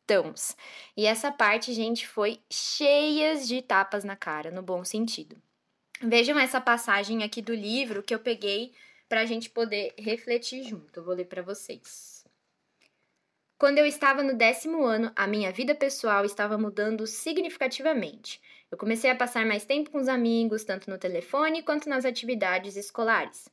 E 0.95 1.05
essa 1.05 1.31
parte, 1.31 1.73
gente, 1.73 2.07
foi 2.07 2.39
cheia 2.49 3.35
de 3.35 3.61
tapas 3.61 4.03
na 4.03 4.15
cara, 4.15 4.51
no 4.51 4.61
bom 4.61 4.83
sentido. 4.83 5.35
Vejam 6.01 6.39
essa 6.39 6.61
passagem 6.61 7.23
aqui 7.23 7.41
do 7.41 7.53
livro 7.53 8.01
que 8.01 8.15
eu 8.15 8.19
peguei 8.19 8.73
para 9.07 9.21
a 9.21 9.25
gente 9.25 9.49
poder 9.49 9.93
refletir 9.97 10.63
junto. 10.63 10.99
Eu 10.99 11.03
vou 11.03 11.13
ler 11.13 11.25
para 11.25 11.41
vocês. 11.41 12.23
Quando 13.57 13.77
eu 13.77 13.85
estava 13.85 14.23
no 14.23 14.37
décimo 14.37 14.85
ano, 14.85 15.11
a 15.15 15.27
minha 15.27 15.51
vida 15.51 15.75
pessoal 15.75 16.23
estava 16.23 16.57
mudando 16.57 17.05
significativamente. 17.05 18.41
Eu 18.71 18.77
comecei 18.77 19.09
a 19.09 19.15
passar 19.15 19.45
mais 19.45 19.65
tempo 19.65 19.89
com 19.89 19.97
os 19.97 20.07
amigos, 20.07 20.63
tanto 20.63 20.89
no 20.89 20.97
telefone 20.97 21.61
quanto 21.61 21.89
nas 21.89 22.05
atividades 22.05 22.77
escolares. 22.77 23.49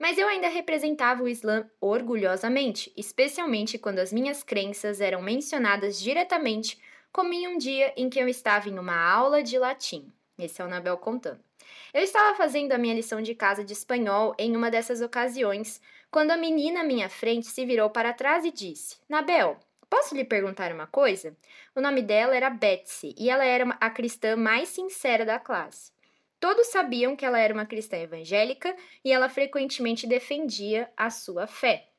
Mas 0.00 0.16
eu 0.16 0.26
ainda 0.26 0.48
representava 0.48 1.22
o 1.22 1.28
Islã 1.28 1.68
orgulhosamente, 1.78 2.90
especialmente 2.96 3.76
quando 3.76 3.98
as 3.98 4.10
minhas 4.10 4.42
crenças 4.42 4.98
eram 4.98 5.20
mencionadas 5.20 6.00
diretamente, 6.00 6.80
como 7.12 7.34
em 7.34 7.46
um 7.46 7.58
dia 7.58 7.92
em 7.98 8.08
que 8.08 8.18
eu 8.18 8.26
estava 8.26 8.70
em 8.70 8.78
uma 8.78 8.96
aula 8.96 9.42
de 9.42 9.58
latim. 9.58 10.10
Esse 10.38 10.62
é 10.62 10.64
o 10.64 10.68
Nabel 10.68 10.96
contando. 10.96 11.44
Eu 11.92 12.02
estava 12.02 12.34
fazendo 12.34 12.72
a 12.72 12.78
minha 12.78 12.94
lição 12.94 13.20
de 13.20 13.34
casa 13.34 13.62
de 13.62 13.74
espanhol 13.74 14.34
em 14.38 14.56
uma 14.56 14.70
dessas 14.70 15.02
ocasiões, 15.02 15.82
quando 16.10 16.30
a 16.30 16.36
menina 16.38 16.80
à 16.80 16.84
minha 16.84 17.10
frente 17.10 17.48
se 17.48 17.66
virou 17.66 17.90
para 17.90 18.14
trás 18.14 18.46
e 18.46 18.50
disse: 18.50 18.96
Nabel, 19.06 19.58
posso 19.90 20.14
lhe 20.14 20.24
perguntar 20.24 20.72
uma 20.72 20.86
coisa? 20.86 21.36
O 21.74 21.80
nome 21.80 22.00
dela 22.00 22.34
era 22.34 22.48
Betsy 22.48 23.14
e 23.18 23.28
ela 23.28 23.44
era 23.44 23.76
a 23.78 23.90
cristã 23.90 24.34
mais 24.34 24.70
sincera 24.70 25.26
da 25.26 25.38
classe. 25.38 25.92
Todos 26.40 26.68
sabiam 26.68 27.14
que 27.14 27.24
ela 27.24 27.38
era 27.38 27.52
uma 27.52 27.66
cristã 27.66 27.98
evangélica 27.98 28.74
e 29.04 29.12
ela 29.12 29.28
frequentemente 29.28 30.06
defendia 30.06 30.90
a 30.96 31.10
sua 31.10 31.46
fé. 31.46 31.90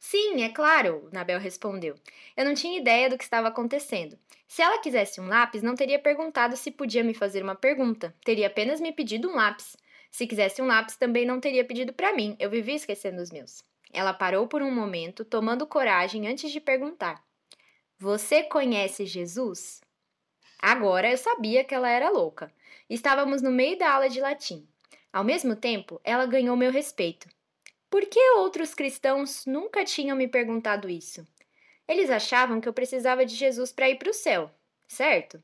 Sim, 0.00 0.42
é 0.42 0.48
claro, 0.48 1.08
Nabel 1.12 1.38
respondeu. 1.38 1.94
Eu 2.36 2.44
não 2.44 2.54
tinha 2.54 2.80
ideia 2.80 3.08
do 3.08 3.16
que 3.16 3.22
estava 3.22 3.48
acontecendo. 3.48 4.18
Se 4.48 4.62
ela 4.62 4.80
quisesse 4.80 5.20
um 5.20 5.28
lápis, 5.28 5.62
não 5.62 5.76
teria 5.76 5.98
perguntado 5.98 6.56
se 6.56 6.70
podia 6.70 7.04
me 7.04 7.14
fazer 7.14 7.42
uma 7.42 7.54
pergunta. 7.54 8.12
Teria 8.24 8.48
apenas 8.48 8.80
me 8.80 8.92
pedido 8.92 9.30
um 9.30 9.36
lápis. 9.36 9.76
Se 10.10 10.26
quisesse 10.26 10.60
um 10.60 10.66
lápis, 10.66 10.96
também 10.96 11.24
não 11.24 11.38
teria 11.38 11.64
pedido 11.64 11.92
para 11.92 12.12
mim. 12.12 12.34
Eu 12.38 12.50
vivia 12.50 12.74
esquecendo 12.74 13.22
os 13.22 13.30
meus. 13.30 13.62
Ela 13.92 14.12
parou 14.12 14.48
por 14.48 14.62
um 14.62 14.74
momento, 14.74 15.24
tomando 15.24 15.66
coragem 15.66 16.26
antes 16.26 16.50
de 16.50 16.60
perguntar: 16.60 17.22
Você 17.98 18.42
conhece 18.42 19.04
Jesus? 19.04 19.80
Agora 20.58 21.10
eu 21.10 21.16
sabia 21.16 21.62
que 21.62 21.74
ela 21.74 21.88
era 21.88 22.10
louca. 22.10 22.52
Estávamos 22.90 23.40
no 23.40 23.52
meio 23.52 23.78
da 23.78 23.92
aula 23.92 24.10
de 24.10 24.20
latim. 24.20 24.68
Ao 25.12 25.22
mesmo 25.22 25.54
tempo, 25.54 26.00
ela 26.02 26.26
ganhou 26.26 26.56
meu 26.56 26.72
respeito. 26.72 27.28
Por 27.88 28.04
que 28.06 28.20
outros 28.32 28.74
cristãos 28.74 29.46
nunca 29.46 29.84
tinham 29.84 30.16
me 30.16 30.26
perguntado 30.26 30.88
isso? 30.88 31.24
Eles 31.86 32.10
achavam 32.10 32.60
que 32.60 32.68
eu 32.68 32.72
precisava 32.72 33.24
de 33.24 33.36
Jesus 33.36 33.70
para 33.70 33.88
ir 33.88 33.96
para 33.96 34.10
o 34.10 34.14
céu, 34.14 34.50
certo? 34.88 35.40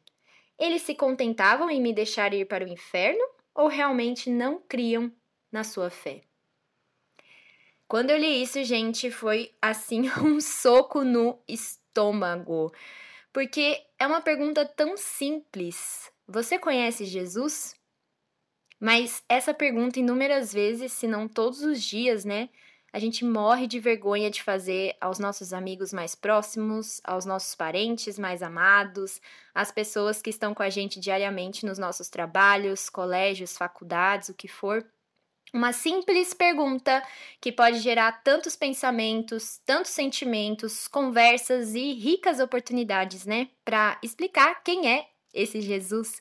Eles 0.59 0.83
se 0.83 0.95
contentavam 0.97 1.71
em 1.71 1.81
me 1.81 1.93
deixar 1.93 2.35
ir 2.35 2.47
para 2.47 2.65
o 2.65 2.69
inferno 2.69 3.25
ou 3.55 3.69
realmente 3.69 4.29
não 4.29 4.61
criam 4.61 5.13
na 5.53 5.63
sua 5.63 5.89
fé? 5.89 6.23
Quando 7.89 8.11
eu 8.11 8.19
li 8.19 8.43
isso, 8.43 8.63
gente, 8.65 9.11
foi 9.11 9.55
assim 9.63 10.11
um 10.19 10.41
soco 10.41 11.05
no 11.05 11.39
estômago. 11.47 12.73
Porque 13.33 13.81
é 13.99 14.07
uma 14.07 14.21
pergunta 14.21 14.65
tão 14.65 14.97
simples. 14.97 16.11
Você 16.27 16.59
conhece 16.59 17.05
Jesus? 17.05 17.75
Mas 18.81 19.23
essa 19.29 19.55
pergunta, 19.55 19.99
inúmeras 19.99 20.53
vezes, 20.53 20.93
se 20.93 21.07
não 21.07 21.27
todos 21.27 21.63
os 21.63 21.83
dias, 21.83 22.25
né? 22.25 22.49
a 22.97 22.99
gente 22.99 23.27
morre 23.27 23.67
de 23.67 23.79
vergonha 23.79 24.31
de 24.31 24.43
fazer 24.43 24.97
aos 24.99 25.19
nossos 25.19 25.53
amigos 25.53 25.93
mais 25.93 26.15
próximos, 26.15 26.99
aos 27.05 27.27
nossos 27.27 27.55
parentes 27.55 28.19
mais 28.19 28.43
amados, 28.43 29.21
às 29.55 29.71
pessoas 29.71 30.23
que 30.23 30.31
estão 30.31 30.55
com 30.55 30.63
a 30.63 30.71
gente 30.71 30.99
diariamente 30.99 31.67
nos 31.67 31.77
nossos 31.77 32.09
trabalhos, 32.09 32.89
colégios, 32.89 33.55
faculdades, 33.55 34.31
o 34.31 34.35
que 34.35 34.49
for. 34.49 34.83
Uma 35.53 35.75
simples 35.75 36.33
pergunta 36.33 37.03
que 37.39 37.53
pode 37.53 37.81
gerar 37.81 38.23
tantos 38.23 38.57
pensamentos, 38.57 39.61
tantos 39.67 39.91
sentimentos, 39.91 40.89
conversas 40.89 41.75
e 41.75 41.93
ricas 41.93 42.41
oportunidades, 42.41 43.27
né, 43.27 43.51
para 43.63 43.99
explicar 44.03 44.63
quem 44.63 44.91
é 44.91 45.07
esse 45.37 45.61
Jesus. 45.61 46.21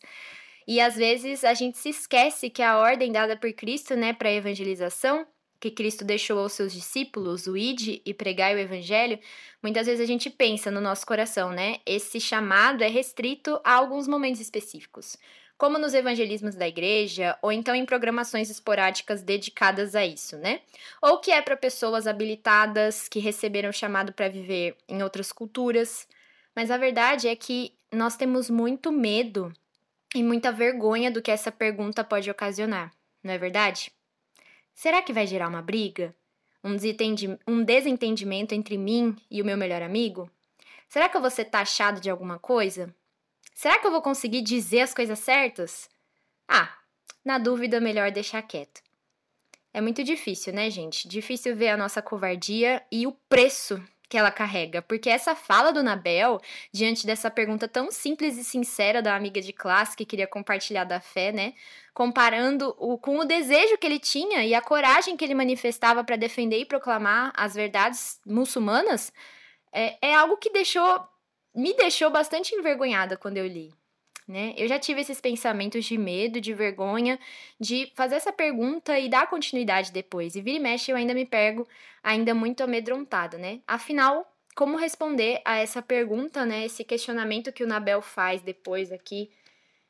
E 0.67 0.80
às 0.80 0.95
vezes 0.95 1.43
a 1.43 1.54
gente 1.54 1.78
se 1.78 1.89
esquece 1.89 2.49
que 2.49 2.62
a 2.62 2.78
ordem 2.78 3.12
dada 3.12 3.36
por 3.36 3.51
Cristo, 3.54 3.95
né, 3.95 4.13
para 4.13 4.30
a 4.30 4.34
evangelização 4.34 5.25
que 5.60 5.71
Cristo 5.71 6.06
deixou 6.06 6.38
aos 6.39 6.54
seus 6.54 6.71
discípulos, 6.71 7.47
o 7.47 7.58
ide 7.58 8.01
e 8.06 8.13
pregai 8.13 8.54
o 8.56 8.60
evangelho, 8.60 9.17
muitas 9.63 9.88
vezes 9.88 10.01
a 10.01 10.06
gente 10.06 10.30
pensa 10.30 10.69
no 10.69 10.80
nosso 10.80 11.06
coração, 11.08 11.49
né? 11.49 11.78
Esse 11.86 12.19
chamado 12.19 12.84
é 12.84 12.88
restrito 12.88 13.60
a 13.63 13.73
alguns 13.73 14.08
momentos 14.08 14.39
específicos, 14.39 15.17
como 15.58 15.80
nos 15.80 15.95
evangelismos 15.95 16.54
da 16.54 16.67
igreja, 16.67 17.36
ou 17.41 17.51
então 17.51 17.73
em 17.73 17.86
programações 17.86 18.49
esporádicas 18.49 19.23
dedicadas 19.23 19.95
a 19.95 20.06
isso, 20.06 20.38
né? 20.38 20.62
Ou 21.01 21.19
que 21.19 21.32
é 21.32 21.41
para 21.41 21.58
pessoas 21.58 22.06
habilitadas 22.06 23.08
que 23.08 23.19
receberam 23.19 23.69
o 23.69 23.73
chamado 23.73 24.13
para 24.13 24.30
viver 24.30 24.75
em 24.88 25.01
outras 25.01 25.32
culturas. 25.32 26.08
Mas 26.56 26.69
a 26.69 26.78
verdade 26.78 27.28
é 27.28 27.36
que 27.36 27.73
nós 27.95 28.15
temos 28.15 28.49
muito 28.49 28.91
medo 28.91 29.51
e 30.13 30.21
muita 30.21 30.51
vergonha 30.51 31.10
do 31.10 31.21
que 31.21 31.31
essa 31.31 31.51
pergunta 31.51 32.03
pode 32.03 32.29
ocasionar, 32.29 32.91
não 33.23 33.34
é 33.34 33.38
verdade? 33.38 33.91
Será 34.73 35.01
que 35.01 35.13
vai 35.13 35.25
gerar 35.25 35.47
uma 35.47 35.62
briga? 35.62 36.15
Um, 36.63 36.75
desentendimento 37.63 38.53
entre 38.53 38.77
mim 38.77 39.15
e 39.29 39.41
o 39.41 39.45
meu 39.45 39.55
melhor 39.55 39.81
amigo? 39.81 40.29
Será 40.89 41.08
que 41.08 41.15
eu 41.15 41.21
vou 41.21 41.29
ser 41.29 41.45
taxado 41.45 42.01
de 42.01 42.10
alguma 42.10 42.39
coisa? 42.39 42.93
Será 43.53 43.77
que 43.79 43.88
eu 43.88 43.91
vou 43.91 44.01
conseguir 44.01 44.41
dizer 44.41 44.81
as 44.81 44.93
coisas 44.93 45.19
certas? 45.19 45.89
Ah, 46.47 46.75
na 47.23 47.38
dúvida, 47.38 47.79
melhor 47.79 48.12
deixar 48.12 48.41
quieto. 48.41 48.81
É 49.73 49.81
muito 49.81 50.03
difícil, 50.03 50.53
né, 50.53 50.69
gente? 50.69 51.08
Difícil 51.08 51.55
ver 51.55 51.69
a 51.69 51.77
nossa 51.77 52.01
covardia 52.01 52.84
e 52.91 53.05
o 53.05 53.12
preço 53.29 53.81
que 54.09 54.17
ela 54.17 54.31
carrega, 54.31 54.81
porque 54.81 55.09
essa 55.09 55.35
fala 55.35 55.71
do 55.71 55.83
Nabel, 55.83 56.39
diante 56.71 57.05
dessa 57.05 57.29
pergunta 57.31 57.67
tão 57.67 57.91
simples 57.91 58.37
e 58.37 58.43
sincera 58.43 59.01
da 59.01 59.15
amiga 59.15 59.41
de 59.41 59.51
classe 59.51 59.95
que 59.95 60.05
queria 60.05 60.27
compartilhar 60.27 60.83
da 60.83 60.99
fé, 60.99 61.31
né? 61.31 61.53
Comparando 61.93 62.75
o, 62.77 62.97
com 62.97 63.19
o 63.19 63.25
desejo 63.25 63.77
que 63.77 63.87
ele 63.87 63.99
tinha 63.99 64.45
e 64.45 64.53
a 64.53 64.61
coragem 64.61 65.17
que 65.17 65.23
ele 65.23 65.33
manifestava 65.35 66.03
para 66.03 66.15
defender 66.15 66.59
e 66.59 66.65
proclamar 66.65 67.31
as 67.35 67.55
verdades 67.55 68.19
muçulmanas, 68.25 69.11
é, 69.73 69.97
é 70.01 70.15
algo 70.15 70.37
que 70.37 70.51
deixou 70.51 71.07
me 71.53 71.73
deixou 71.73 72.09
bastante 72.09 72.53
envergonhada 72.53 73.15
quando 73.15 73.37
eu 73.37 73.47
li 73.47 73.73
né? 74.27 74.53
Eu 74.57 74.67
já 74.67 74.79
tive 74.79 75.01
esses 75.01 75.21
pensamentos 75.21 75.85
de 75.85 75.97
medo, 75.97 76.41
de 76.41 76.53
vergonha, 76.53 77.19
de 77.59 77.91
fazer 77.95 78.15
essa 78.15 78.33
pergunta 78.33 78.97
e 78.99 79.09
dar 79.09 79.29
continuidade 79.29 79.91
depois. 79.91 80.35
E 80.35 80.41
vira 80.41 80.57
e 80.57 80.59
mexe 80.59 80.91
eu 80.91 80.95
ainda 80.97 81.13
me 81.13 81.25
pego 81.25 81.67
ainda 82.03 82.33
muito 82.33 82.63
amedrontada, 82.63 83.38
né? 83.38 83.61
Afinal, 83.67 84.25
como 84.55 84.77
responder 84.77 85.41
a 85.45 85.57
essa 85.57 85.81
pergunta, 85.81 86.45
né? 86.45 86.65
Esse 86.65 86.83
questionamento 86.83 87.53
que 87.53 87.63
o 87.63 87.67
Nabel 87.67 88.01
faz 88.01 88.41
depois 88.41 88.91
aqui 88.91 89.29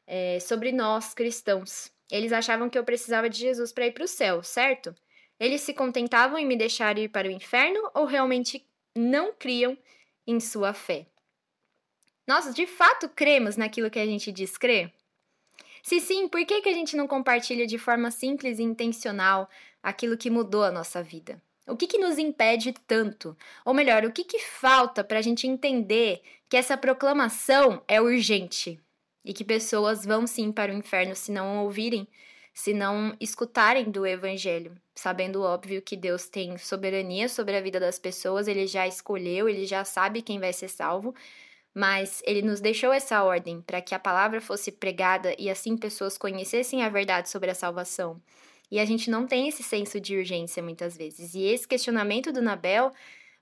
é, 0.08 0.40
sobre 0.40 0.72
nós 0.72 1.14
cristãos. 1.14 1.92
Eles 2.12 2.32
achavam 2.32 2.70
que 2.70 2.78
eu 2.78 2.84
precisava 2.84 3.30
de 3.30 3.40
Jesus 3.40 3.72
para 3.72 3.88
ir 3.88 3.92
para 3.92 4.04
o 4.04 4.08
céu, 4.08 4.44
certo? 4.44 4.94
Eles 5.40 5.62
se 5.62 5.74
contentavam 5.74 6.38
em 6.38 6.46
me 6.46 6.56
deixar 6.56 6.98
ir 6.98 7.10
para 7.10 7.28
o 7.28 7.32
inferno 7.32 7.90
ou 7.94 8.06
realmente 8.06 8.66
não 8.96 9.34
criam 9.34 9.78
em 10.26 10.40
sua 10.40 10.74
fé? 10.74 11.06
Nós 12.28 12.54
de 12.54 12.66
fato 12.66 13.08
cremos 13.10 13.56
naquilo 13.56 13.90
que 13.90 14.00
a 14.00 14.06
gente 14.06 14.32
diz 14.32 14.58
crer? 14.58 14.92
Se 15.84 16.00
sim, 16.00 16.28
por 16.28 16.44
que, 16.46 16.62
que 16.62 16.70
a 16.70 16.74
gente 16.74 16.98
não 16.98 17.08
compartilha 17.08 17.68
de 17.68 17.78
forma 17.78 18.10
simples 18.10 18.58
e 18.58 18.64
intencional 18.64 19.48
aquilo 19.84 20.18
que 20.18 20.32
mudou 20.32 20.64
a 20.64 20.72
nossa 20.72 21.04
vida? 21.04 21.40
O 21.68 21.78
que, 21.78 21.86
que 21.86 22.00
nos 22.00 22.18
impede 22.18 22.74
tanto? 22.88 23.38
Ou 23.64 23.74
melhor, 23.74 24.04
o 24.04 24.12
que, 24.12 24.24
que 24.24 24.40
falta 24.40 25.04
para 25.04 25.20
a 25.20 25.22
gente 25.22 25.48
entender 25.48 26.22
que 26.50 26.58
essa 26.58 26.76
proclamação 26.76 27.84
é 27.88 28.02
urgente 28.02 28.80
e 29.24 29.34
que 29.34 29.44
pessoas 29.44 30.04
vão 30.04 30.26
sim 30.26 30.52
para 30.52 30.72
o 30.72 30.76
inferno 30.76 31.16
se 31.16 31.32
não 31.32 31.64
ouvirem, 31.64 32.08
se 32.54 32.74
não 32.74 33.16
escutarem 33.20 33.92
do 33.92 34.06
Evangelho? 34.08 34.76
Sabendo, 34.96 35.42
óbvio, 35.44 35.82
que 35.82 35.96
Deus 35.96 36.28
tem 36.28 36.58
soberania 36.58 37.28
sobre 37.28 37.58
a 37.58 37.62
vida 37.62 37.80
das 37.80 38.00
pessoas, 38.00 38.48
ele 38.48 38.66
já 38.66 38.88
escolheu, 38.88 39.50
ele 39.50 39.66
já 39.66 39.84
sabe 39.84 40.22
quem 40.22 40.40
vai 40.40 40.54
ser 40.54 40.68
salvo, 40.68 41.14
mas 41.76 42.24
ele 42.26 42.42
nos 42.42 42.62
deixou 42.62 42.94
essa 42.94 43.22
ordem 43.22 43.60
para 43.60 43.82
que 43.82 43.94
a 43.94 44.00
palavra 44.00 44.40
fosse 44.40 44.72
pregada 44.72 45.36
e 45.38 45.50
assim 45.50 45.76
pessoas 45.76 46.18
conhecessem 46.18 46.82
a 46.82 46.90
verdade 46.90 47.30
sobre 47.30 47.52
a 47.52 47.56
salvação. 47.56 48.22
E 48.72 48.80
a 48.80 48.86
gente 48.86 49.10
não 49.10 49.28
tem 49.28 49.50
esse 49.50 49.62
senso 49.62 50.00
de 50.00 50.18
urgência 50.18 50.64
muitas 50.64 50.96
vezes. 50.96 51.36
E 51.36 51.44
esse 51.44 51.68
questionamento 51.68 52.32
do 52.32 52.42
Nabel 52.42 52.94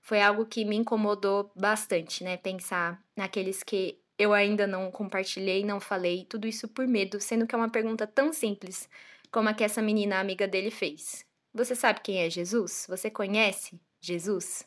foi 0.02 0.20
algo 0.20 0.44
que 0.44 0.64
me 0.64 0.74
incomodou 0.74 1.50
bastante, 1.54 2.24
né? 2.24 2.36
Pensar 2.36 3.00
naqueles 3.16 3.62
que 3.62 3.98
eu 4.18 4.32
ainda 4.32 4.66
não 4.66 4.90
compartilhei, 4.90 5.64
não 5.64 5.78
falei, 5.78 6.26
tudo 6.28 6.48
isso 6.48 6.66
por 6.68 6.86
medo, 6.88 7.20
sendo 7.20 7.46
que 7.46 7.54
é 7.54 7.58
uma 7.58 7.70
pergunta 7.70 8.06
tão 8.06 8.32
simples 8.32 8.88
como 9.30 9.48
a 9.48 9.54
que 9.54 9.64
essa 9.64 9.80
menina 9.80 10.18
amiga 10.18 10.46
dele 10.46 10.70
fez. 10.70 11.24
Você 11.52 11.74
sabe 11.76 12.00
quem 12.00 12.18
é 12.18 12.28
Jesus? 12.28 12.84
Você 12.88 13.10
conhece 13.10 13.80
Jesus? 14.00 14.66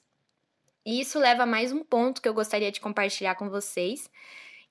E 0.88 1.02
isso 1.02 1.20
leva 1.20 1.44
a 1.44 1.46
mais 1.46 1.74
um 1.74 1.84
ponto 1.84 2.22
que 2.22 2.30
eu 2.30 2.34
gostaria 2.34 2.72
de 2.72 2.80
compartilhar 2.80 3.36
com 3.36 3.50
vocês, 3.50 4.10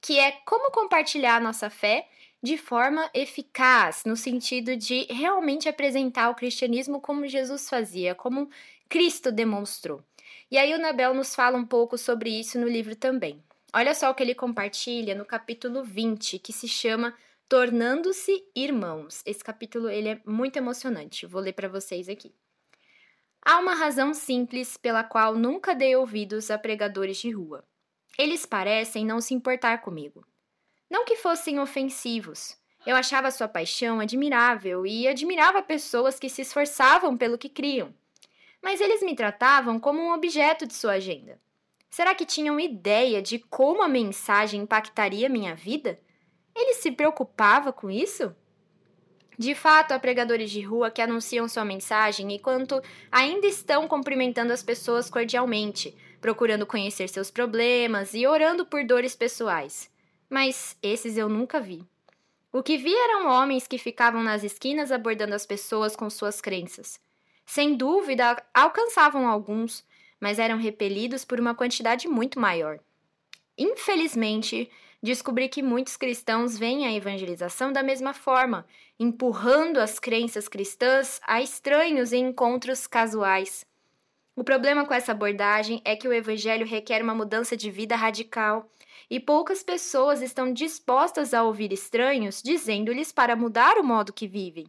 que 0.01 0.19
é 0.19 0.33
como 0.47 0.71
compartilhar 0.71 1.37
a 1.37 1.41
nossa 1.41 1.69
fé 1.69 2.09
de 2.43 2.57
forma 2.57 3.11
eficaz, 3.13 4.03
no 4.07 4.17
sentido 4.17 4.75
de 4.79 5.07
realmente 5.11 5.69
apresentar 5.69 6.31
o 6.31 6.35
cristianismo 6.35 7.03
como 7.03 7.29
Jesus 7.29 7.69
fazia, 7.69 8.15
como 8.15 8.49
Cristo 8.89 9.31
demonstrou. 9.31 10.03
E 10.51 10.57
aí 10.57 10.73
o 10.73 10.79
Nabel 10.79 11.13
nos 11.13 11.35
fala 11.35 11.59
um 11.59 11.67
pouco 11.67 11.99
sobre 11.99 12.31
isso 12.31 12.59
no 12.59 12.67
livro 12.67 12.97
também. 12.97 13.45
Olha 13.71 13.95
só 13.95 14.11
o 14.11 14.15
que 14.15 14.23
ele 14.23 14.35
compartilha 14.35 15.15
no 15.15 15.27
capítulo 15.27 15.85
20, 15.85 16.39
que 16.39 16.51
se 16.51 16.67
chama 16.67 17.15
Tornando-se 17.47 18.43
Irmãos. 18.57 19.21
Esse 19.27 19.45
capítulo 19.45 19.91
ele 19.91 20.09
é 20.09 20.21
muito 20.25 20.57
emocionante. 20.57 21.27
Vou 21.27 21.43
ler 21.43 21.53
para 21.53 21.69
vocês 21.69 22.09
aqui. 22.09 22.33
Há 23.49 23.61
uma 23.61 23.77
razão 23.77 24.13
simples 24.13 24.77
pela 24.77 25.05
qual 25.05 25.37
nunca 25.37 25.73
dei 25.73 25.95
ouvidos 25.95 26.51
a 26.51 26.59
pregadores 26.59 27.19
de 27.19 27.31
rua. 27.31 27.63
Eles 28.19 28.45
parecem 28.45 29.07
não 29.07 29.21
se 29.21 29.35
importar 29.35 29.83
comigo. 29.83 30.27
Não 30.91 31.05
que 31.05 31.15
fossem 31.15 31.61
ofensivos. 31.61 32.59
Eu 32.85 32.97
achava 32.97 33.31
sua 33.31 33.47
paixão 33.47 34.01
admirável 34.01 34.85
e 34.85 35.07
admirava 35.07 35.63
pessoas 35.63 36.19
que 36.19 36.29
se 36.29 36.43
esforçavam 36.43 37.17
pelo 37.17 37.39
que 37.39 37.49
criam. 37.49 37.95
Mas 38.61 38.81
eles 38.81 39.01
me 39.01 39.15
tratavam 39.15 39.79
como 39.79 40.01
um 40.01 40.13
objeto 40.13 40.67
de 40.67 40.75
sua 40.75 40.95
agenda. 40.95 41.41
Será 41.89 42.17
que 42.17 42.27
tinham 42.27 42.59
ideia 42.59 43.23
de 43.23 43.39
como 43.39 43.81
a 43.81 43.87
mensagem 43.87 44.63
impactaria 44.63 45.29
minha 45.29 45.55
vida? 45.55 46.01
Ele 46.53 46.75
se 46.75 46.91
preocupava 46.91 47.73
com 47.73 47.89
isso? 47.89 48.35
De 49.39 49.55
fato, 49.55 49.93
há 49.93 49.99
pregadores 49.99 50.51
de 50.51 50.63
rua 50.63 50.91
que 50.91 51.03
anunciam 51.03 51.47
sua 51.49 51.65
mensagem 51.65 52.33
enquanto 52.33 52.83
ainda 53.13 53.47
estão 53.47 53.87
cumprimentando 53.87 54.53
as 54.53 54.63
pessoas 54.63 55.11
cordialmente, 55.11 55.95
procurando 56.21 56.67
conhecer 56.67 57.09
seus 57.09 57.31
problemas 57.31 58.15
e 58.15 58.27
orando 58.27 58.65
por 58.65 58.85
dores 58.85 59.15
pessoais. 59.15 59.91
Mas 60.29 60.77
esses 60.83 61.17
eu 61.17 61.29
nunca 61.29 61.61
vi. 61.61 61.85
O 62.51 62.63
que 62.63 62.79
vi 62.79 62.95
eram 62.95 63.29
homens 63.29 63.67
que 63.67 63.77
ficavam 63.77 64.23
nas 64.23 64.43
esquinas 64.43 64.91
abordando 64.91 65.35
as 65.35 65.45
pessoas 65.45 65.95
com 65.95 66.09
suas 66.09 66.41
crenças. 66.41 66.99
Sem 67.45 67.77
dúvida, 67.77 68.43
alcançavam 68.55 69.29
alguns, 69.29 69.85
mas 70.19 70.39
eram 70.39 70.57
repelidos 70.57 71.25
por 71.25 71.39
uma 71.39 71.55
quantidade 71.55 72.09
muito 72.09 72.41
maior. 72.41 72.81
Infelizmente, 73.59 74.71
descobri 75.03 75.49
que 75.49 75.63
muitos 75.63 75.97
cristãos 75.97 76.57
veem 76.57 76.87
a 76.87 76.93
evangelização 76.93 77.73
da 77.73 77.83
mesma 77.83 78.13
forma, 78.13 78.67
empurrando 78.99 79.79
as 79.79 79.99
crenças 79.99 80.49
cristãs 80.49 81.21
a 81.27 81.41
estranhos 81.41 82.13
encontros 82.13 82.87
casuais. 82.87 83.67
O 84.35 84.45
problema 84.45 84.85
com 84.87 84.93
essa 84.93 85.13
abordagem 85.13 85.81
é 85.85 85.97
que 85.97 86.07
o 86.07 86.13
evangelho 86.13 86.67
requer 86.67 87.03
uma 87.03 87.15
mudança 87.15 87.57
de 87.57 87.71
vida 87.71 87.97
radical, 87.97 88.71
e 89.09 89.21
poucas 89.21 89.63
pessoas 89.63 90.21
estão 90.21 90.53
dispostas 90.53 91.33
a 91.33 91.43
ouvir 91.43 91.73
estranhos 91.73 92.43
dizendo-lhes 92.43 93.13
para 93.13 93.37
mudar 93.37 93.79
o 93.79 93.85
modo 93.85 94.13
que 94.13 94.27
vivem. 94.27 94.67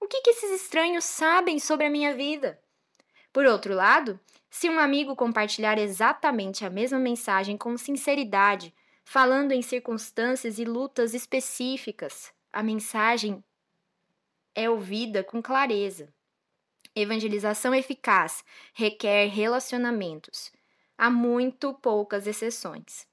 O 0.00 0.06
que, 0.06 0.20
que 0.20 0.30
esses 0.30 0.62
estranhos 0.62 1.04
sabem 1.04 1.58
sobre 1.58 1.86
a 1.86 1.90
minha 1.90 2.14
vida? 2.14 2.58
Por 3.32 3.46
outro 3.46 3.74
lado, 3.74 4.18
se 4.50 4.68
um 4.70 4.78
amigo 4.78 5.16
compartilhar 5.16 5.78
exatamente 5.78 6.64
a 6.64 6.70
mesma 6.70 6.98
mensagem 6.98 7.56
com 7.56 7.76
sinceridade, 7.76 8.72
falando 9.04 9.52
em 9.52 9.62
circunstâncias 9.62 10.58
e 10.58 10.64
lutas 10.64 11.14
específicas, 11.14 12.32
a 12.52 12.62
mensagem 12.62 13.44
é 14.54 14.68
ouvida 14.70 15.22
com 15.22 15.42
clareza. 15.42 16.12
Evangelização 16.94 17.74
eficaz 17.74 18.44
requer 18.72 19.26
relacionamentos. 19.26 20.52
Há 20.96 21.10
muito 21.10 21.74
poucas 21.74 22.26
exceções. 22.26 23.06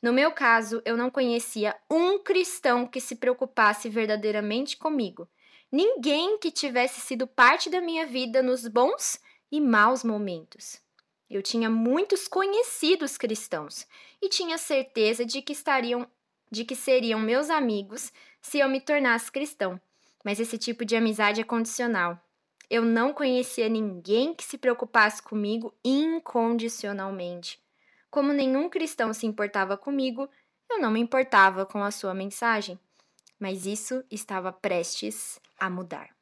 No 0.00 0.12
meu 0.12 0.30
caso, 0.30 0.80
eu 0.84 0.96
não 0.96 1.10
conhecia 1.10 1.74
um 1.90 2.18
cristão 2.18 2.86
que 2.86 3.00
se 3.00 3.16
preocupasse 3.16 3.88
verdadeiramente 3.88 4.76
comigo. 4.76 5.28
Ninguém 5.72 6.38
que 6.38 6.52
tivesse 6.52 7.00
sido 7.00 7.26
parte 7.26 7.68
da 7.68 7.80
minha 7.80 8.06
vida 8.06 8.42
nos 8.42 8.68
bons 8.68 9.18
e 9.50 9.60
maus 9.60 10.04
momentos. 10.04 10.83
Eu 11.28 11.42
tinha 11.42 11.70
muitos 11.70 12.28
conhecidos 12.28 13.16
cristãos 13.16 13.86
e 14.20 14.28
tinha 14.28 14.58
certeza 14.58 15.24
de 15.24 15.42
que 15.42 15.52
estariam 15.52 16.06
de 16.50 16.64
que 16.64 16.76
seriam 16.76 17.18
meus 17.18 17.50
amigos 17.50 18.12
se 18.40 18.58
eu 18.58 18.68
me 18.68 18.80
tornasse 18.80 19.32
cristão. 19.32 19.80
Mas 20.24 20.38
esse 20.38 20.56
tipo 20.56 20.84
de 20.84 20.94
amizade 20.94 21.40
é 21.40 21.44
condicional. 21.44 22.18
Eu 22.70 22.84
não 22.84 23.12
conhecia 23.12 23.68
ninguém 23.68 24.32
que 24.32 24.44
se 24.44 24.56
preocupasse 24.56 25.22
comigo 25.22 25.74
incondicionalmente. 25.84 27.60
Como 28.10 28.32
nenhum 28.32 28.68
cristão 28.68 29.12
se 29.12 29.26
importava 29.26 29.76
comigo, 29.76 30.28
eu 30.70 30.80
não 30.80 30.90
me 30.90 31.00
importava 31.00 31.66
com 31.66 31.82
a 31.82 31.90
sua 31.90 32.14
mensagem. 32.14 32.78
Mas 33.38 33.66
isso 33.66 34.04
estava 34.10 34.52
prestes 34.52 35.40
a 35.58 35.68
mudar. 35.68 36.13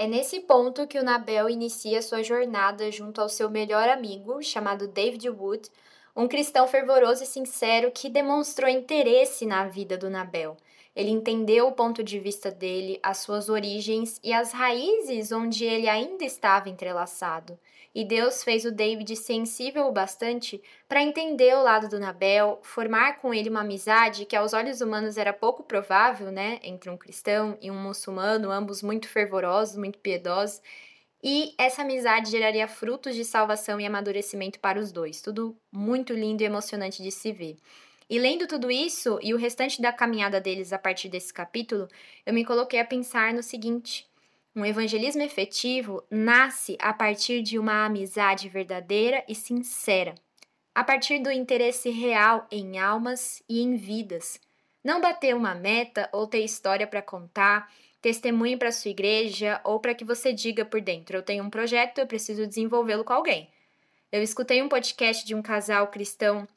É 0.00 0.06
nesse 0.06 0.40
ponto 0.40 0.86
que 0.86 0.98
o 0.98 1.04
Nabel 1.04 1.50
inicia 1.50 2.00
sua 2.00 2.22
jornada 2.22 2.90
junto 2.90 3.20
ao 3.20 3.28
seu 3.28 3.50
melhor 3.50 3.86
amigo, 3.86 4.42
chamado 4.42 4.88
David 4.88 5.28
Wood, 5.28 5.68
um 6.16 6.26
cristão 6.26 6.66
fervoroso 6.66 7.22
e 7.22 7.26
sincero 7.26 7.90
que 7.90 8.08
demonstrou 8.08 8.66
interesse 8.70 9.44
na 9.44 9.68
vida 9.68 9.98
do 9.98 10.08
Nabel. 10.08 10.56
Ele 10.96 11.10
entendeu 11.10 11.68
o 11.68 11.72
ponto 11.72 12.02
de 12.02 12.18
vista 12.18 12.50
dele, 12.50 12.98
as 13.02 13.18
suas 13.18 13.50
origens 13.50 14.18
e 14.24 14.32
as 14.32 14.52
raízes 14.52 15.32
onde 15.32 15.66
ele 15.66 15.86
ainda 15.86 16.24
estava 16.24 16.70
entrelaçado 16.70 17.58
e 17.94 18.04
Deus 18.04 18.44
fez 18.44 18.64
o 18.64 18.70
David 18.70 19.16
sensível 19.16 19.86
o 19.86 19.92
bastante 19.92 20.62
para 20.88 21.02
entender 21.02 21.54
o 21.54 21.62
lado 21.62 21.88
do 21.88 21.98
Nabel, 21.98 22.60
formar 22.62 23.20
com 23.20 23.34
ele 23.34 23.50
uma 23.50 23.60
amizade 23.60 24.24
que 24.24 24.36
aos 24.36 24.52
olhos 24.52 24.80
humanos 24.80 25.16
era 25.16 25.32
pouco 25.32 25.62
provável, 25.62 26.30
né, 26.30 26.60
entre 26.62 26.88
um 26.90 26.96
cristão 26.96 27.58
e 27.60 27.70
um 27.70 27.80
muçulmano, 27.80 28.50
ambos 28.50 28.82
muito 28.82 29.08
fervorosos, 29.08 29.76
muito 29.76 29.98
piedosos, 29.98 30.60
e 31.22 31.54
essa 31.58 31.82
amizade 31.82 32.30
geraria 32.30 32.66
frutos 32.66 33.14
de 33.14 33.24
salvação 33.24 33.78
e 33.80 33.86
amadurecimento 33.86 34.58
para 34.58 34.80
os 34.80 34.90
dois. 34.90 35.20
Tudo 35.20 35.56
muito 35.70 36.14
lindo 36.14 36.42
e 36.42 36.46
emocionante 36.46 37.02
de 37.02 37.10
se 37.10 37.30
ver. 37.30 37.56
E 38.08 38.18
lendo 38.18 38.46
tudo 38.48 38.70
isso 38.70 39.18
e 39.22 39.34
o 39.34 39.36
restante 39.36 39.80
da 39.80 39.92
caminhada 39.92 40.40
deles 40.40 40.72
a 40.72 40.78
partir 40.78 41.08
desse 41.08 41.32
capítulo, 41.32 41.86
eu 42.26 42.32
me 42.34 42.44
coloquei 42.44 42.80
a 42.80 42.84
pensar 42.84 43.32
no 43.34 43.42
seguinte: 43.42 44.09
um 44.54 44.64
evangelismo 44.64 45.22
efetivo 45.22 46.02
nasce 46.10 46.76
a 46.80 46.92
partir 46.92 47.42
de 47.42 47.58
uma 47.58 47.84
amizade 47.86 48.48
verdadeira 48.48 49.24
e 49.28 49.34
sincera, 49.34 50.14
a 50.74 50.82
partir 50.82 51.20
do 51.20 51.30
interesse 51.30 51.90
real 51.90 52.46
em 52.50 52.78
almas 52.78 53.42
e 53.48 53.60
em 53.60 53.76
vidas. 53.76 54.40
Não 54.82 55.00
bater 55.00 55.36
uma 55.36 55.54
meta 55.54 56.08
ou 56.12 56.26
ter 56.26 56.40
história 56.40 56.86
para 56.86 57.02
contar, 57.02 57.70
testemunho 58.00 58.58
para 58.58 58.72
sua 58.72 58.90
igreja 58.90 59.60
ou 59.62 59.78
para 59.78 59.94
que 59.94 60.04
você 60.04 60.32
diga 60.32 60.64
por 60.64 60.80
dentro: 60.80 61.16
eu 61.16 61.22
tenho 61.22 61.44
um 61.44 61.50
projeto, 61.50 61.98
eu 61.98 62.06
preciso 62.06 62.46
desenvolvê-lo 62.46 63.04
com 63.04 63.12
alguém. 63.12 63.48
Eu 64.10 64.22
escutei 64.22 64.60
um 64.62 64.68
podcast 64.68 65.24
de 65.24 65.34
um 65.34 65.42
casal 65.42 65.88
cristão 65.88 66.48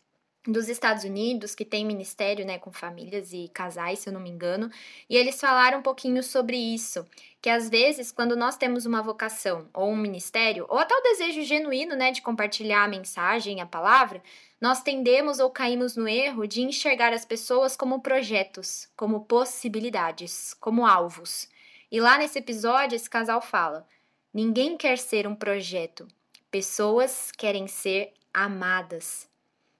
dos 0.46 0.68
Estados 0.68 1.04
Unidos 1.04 1.56
que 1.56 1.64
tem 1.64 1.86
ministério, 1.86 2.46
né, 2.46 2.58
com 2.58 2.72
famílias 2.72 3.32
e 3.32 3.50
casais, 3.54 4.00
se 4.00 4.10
eu 4.10 4.14
não 4.14 4.20
me 4.20 4.30
engano, 4.30 4.70
e 5.10 5.16
eles 5.16 5.40
falaram 5.40 5.80
um 5.80 5.82
pouquinho 5.82 6.22
sobre 6.22 6.58
isso, 6.58 7.06
que 7.42 7.50
às 7.50 7.70
vezes 7.70 8.12
quando 8.12 8.36
nós 8.36 8.58
temos 8.58 8.86
uma 8.86 9.02
vocação 9.02 9.70
ou 9.74 9.90
um 9.90 9.96
ministério, 9.96 10.66
ou 10.68 10.78
até 10.78 10.94
o 10.94 11.02
desejo 11.02 11.44
genuíno, 11.44 11.96
né, 11.96 12.12
de 12.12 12.22
compartilhar 12.22 12.84
a 12.84 12.88
mensagem, 12.90 13.62
a 13.62 13.66
palavra, 13.66 14.22
nós 14.60 14.82
tendemos 14.82 15.40
ou 15.40 15.50
caímos 15.50 15.96
no 15.96 16.08
erro 16.08 16.46
de 16.46 16.62
enxergar 16.62 17.14
as 17.14 17.26
pessoas 17.26 17.76
como 17.76 18.02
projetos, 18.02 18.88
como 18.96 19.26
possibilidades, 19.26 20.54
como 20.54 20.86
alvos. 20.86 21.50
E 21.92 22.00
lá 22.02 22.18
nesse 22.18 22.40
episódio 22.40 22.96
esse 22.96 23.10
casal 23.10 23.42
fala: 23.42 23.86
ninguém 24.34 24.78
quer 24.78 24.98
ser 24.98 25.28
um 25.28 25.36
projeto, 25.36 26.08
pessoas 26.50 27.32
querem 27.32 27.68
ser 27.68 28.14
amadas. 28.34 29.32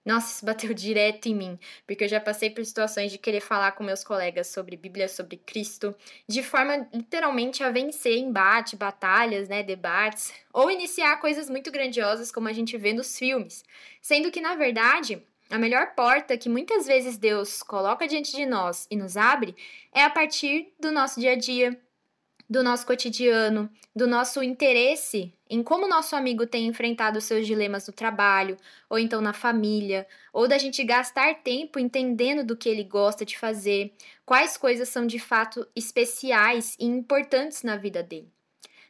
Nossa, 0.06 0.34
isso 0.34 0.46
bateu 0.46 0.74
direto 0.74 1.28
em 1.28 1.36
mim, 1.36 1.60
porque 1.88 2.04
eu 2.04 2.08
já 2.10 2.20
passei 2.20 2.50
por 2.50 2.66
situações 2.66 3.10
de 3.10 3.18
querer 3.18 3.40
falar 3.40 3.72
com 3.72 3.86
meus 3.86 4.04
colegas 4.04 4.48
sobre 4.48 4.76
Bíblia, 4.76 5.08
sobre 5.08 5.38
Cristo, 5.38 5.96
de 6.28 6.44
forma 6.44 6.90
literalmente 6.94 7.64
a 7.64 7.72
vencer 7.72 8.18
embate, 8.18 8.76
batalhas, 8.76 9.48
né, 9.48 9.64
debates, 9.64 10.34
ou 10.52 10.70
iniciar 10.70 11.22
coisas 11.22 11.50
muito 11.50 11.72
grandiosas 11.72 12.32
como 12.34 12.50
a 12.50 12.54
gente 12.54 12.78
vê 12.78 12.92
nos 12.92 13.18
filmes. 13.18 13.64
Sendo 14.02 14.30
que, 14.30 14.42
na 14.42 14.56
verdade, 14.56 15.26
a 15.50 15.58
melhor 15.58 15.96
porta 15.96 16.38
que 16.38 16.50
muitas 16.50 16.86
vezes 16.86 17.18
Deus 17.18 17.64
coloca 17.64 18.08
diante 18.08 18.36
de 18.36 18.46
nós 18.46 18.86
e 18.92 18.98
nos 18.98 19.16
abre 19.16 19.56
é 19.94 20.04
a 20.04 20.10
partir 20.10 20.74
do 20.80 20.92
nosso 20.92 21.20
dia 21.20 21.32
a 21.32 21.36
dia, 21.38 21.80
do 22.50 22.64
nosso 22.64 22.86
cotidiano, 22.86 23.70
do 23.96 24.08
nosso 24.08 24.44
interesse 24.44 25.34
em 25.54 25.62
como 25.62 25.88
nosso 25.88 26.16
amigo 26.16 26.48
tem 26.48 26.66
enfrentado 26.66 27.22
seus 27.22 27.46
dilemas 27.46 27.86
no 27.86 27.94
trabalho, 27.94 28.58
ou 28.90 28.98
então 28.98 29.22
na 29.22 29.34
família, 29.34 30.08
ou 30.34 30.48
da 30.48 30.58
gente 30.58 30.84
gastar 30.84 31.44
tempo 31.44 31.78
entendendo 31.78 32.44
do 32.44 32.58
que 32.58 32.68
ele 32.68 32.84
gosta 32.84 33.24
de 33.24 33.38
fazer, 33.38 33.94
quais 34.26 34.58
coisas 34.58 34.90
são 34.90 35.06
de 35.06 35.20
fato 35.20 35.68
especiais 35.76 36.76
e 36.80 36.86
importantes 36.86 37.62
na 37.62 37.78
vida 37.78 38.02
dele. 38.02 38.34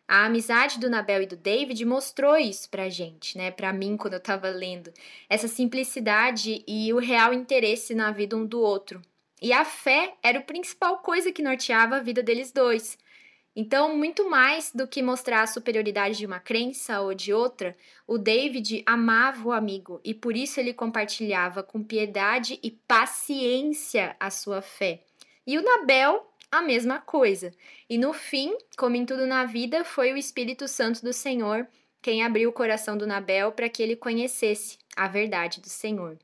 A 0.08 0.24
amizade 0.24 0.80
do 0.80 0.90
Nabel 0.90 1.24
e 1.24 1.26
do 1.26 1.36
David 1.36 1.84
mostrou 1.84 2.38
isso 2.38 2.70
pra 2.70 2.88
gente, 2.88 3.38
né? 3.38 3.52
Pra 3.52 3.74
mim, 3.74 3.98
quando 3.98 4.14
eu 4.14 4.22
tava 4.22 4.48
lendo. 4.48 4.94
Essa 5.30 5.50
simplicidade 5.50 6.64
e 6.66 6.94
o 6.94 6.98
real 6.98 7.34
interesse 7.34 7.94
na 7.94 8.10
vida 8.12 8.38
um 8.38 8.46
do 8.46 8.62
outro. 8.62 9.02
E 9.42 9.52
a 9.52 9.66
fé 9.66 10.14
era 10.24 10.40
a 10.40 10.44
principal 10.44 11.00
coisa 11.00 11.30
que 11.30 11.42
norteava 11.42 11.98
a 11.98 12.02
vida 12.02 12.24
deles 12.24 12.54
dois. 12.54 12.98
Então, 13.56 13.96
muito 13.96 14.30
mais 14.30 14.72
do 14.74 14.88
que 14.88 15.04
mostrar 15.04 15.44
a 15.44 15.48
superioridade 15.48 16.18
de 16.18 16.26
uma 16.26 16.40
crença 16.40 17.02
ou 17.02 17.14
de 17.14 17.32
outra, 17.32 17.78
o 18.08 18.18
David 18.18 18.82
amava 18.86 19.48
o 19.48 19.52
amigo 19.52 20.02
e 20.04 20.14
por 20.14 20.36
isso 20.36 20.60
ele 20.60 20.74
compartilhava 20.74 21.62
com 21.62 21.84
piedade 21.84 22.60
e 22.64 22.72
paciência 22.72 24.16
a 24.20 24.32
sua 24.32 24.62
fé. 24.62 25.02
E 25.46 25.58
o 25.58 25.62
Nabel, 25.62 26.28
a 26.52 26.62
mesma 26.62 27.00
coisa. 27.00 27.54
E 27.88 27.98
no 27.98 28.12
fim, 28.12 28.58
como 28.76 28.96
em 28.96 29.06
tudo 29.06 29.28
na 29.28 29.46
vida, 29.46 29.84
foi 29.84 30.12
o 30.14 30.18
Espírito 30.18 30.68
Santo 30.68 31.04
do 31.04 31.14
Senhor 31.14 31.68
quem 32.04 32.22
abriu 32.22 32.50
o 32.50 32.54
coração 32.54 32.98
do 32.98 33.08
Nabel 33.08 33.54
para 33.54 33.70
que 33.70 33.82
ele 33.82 33.96
conhecesse 33.96 34.78
a 34.94 35.08
verdade 35.08 35.62
do 35.62 35.70
Senhor. 35.70 36.20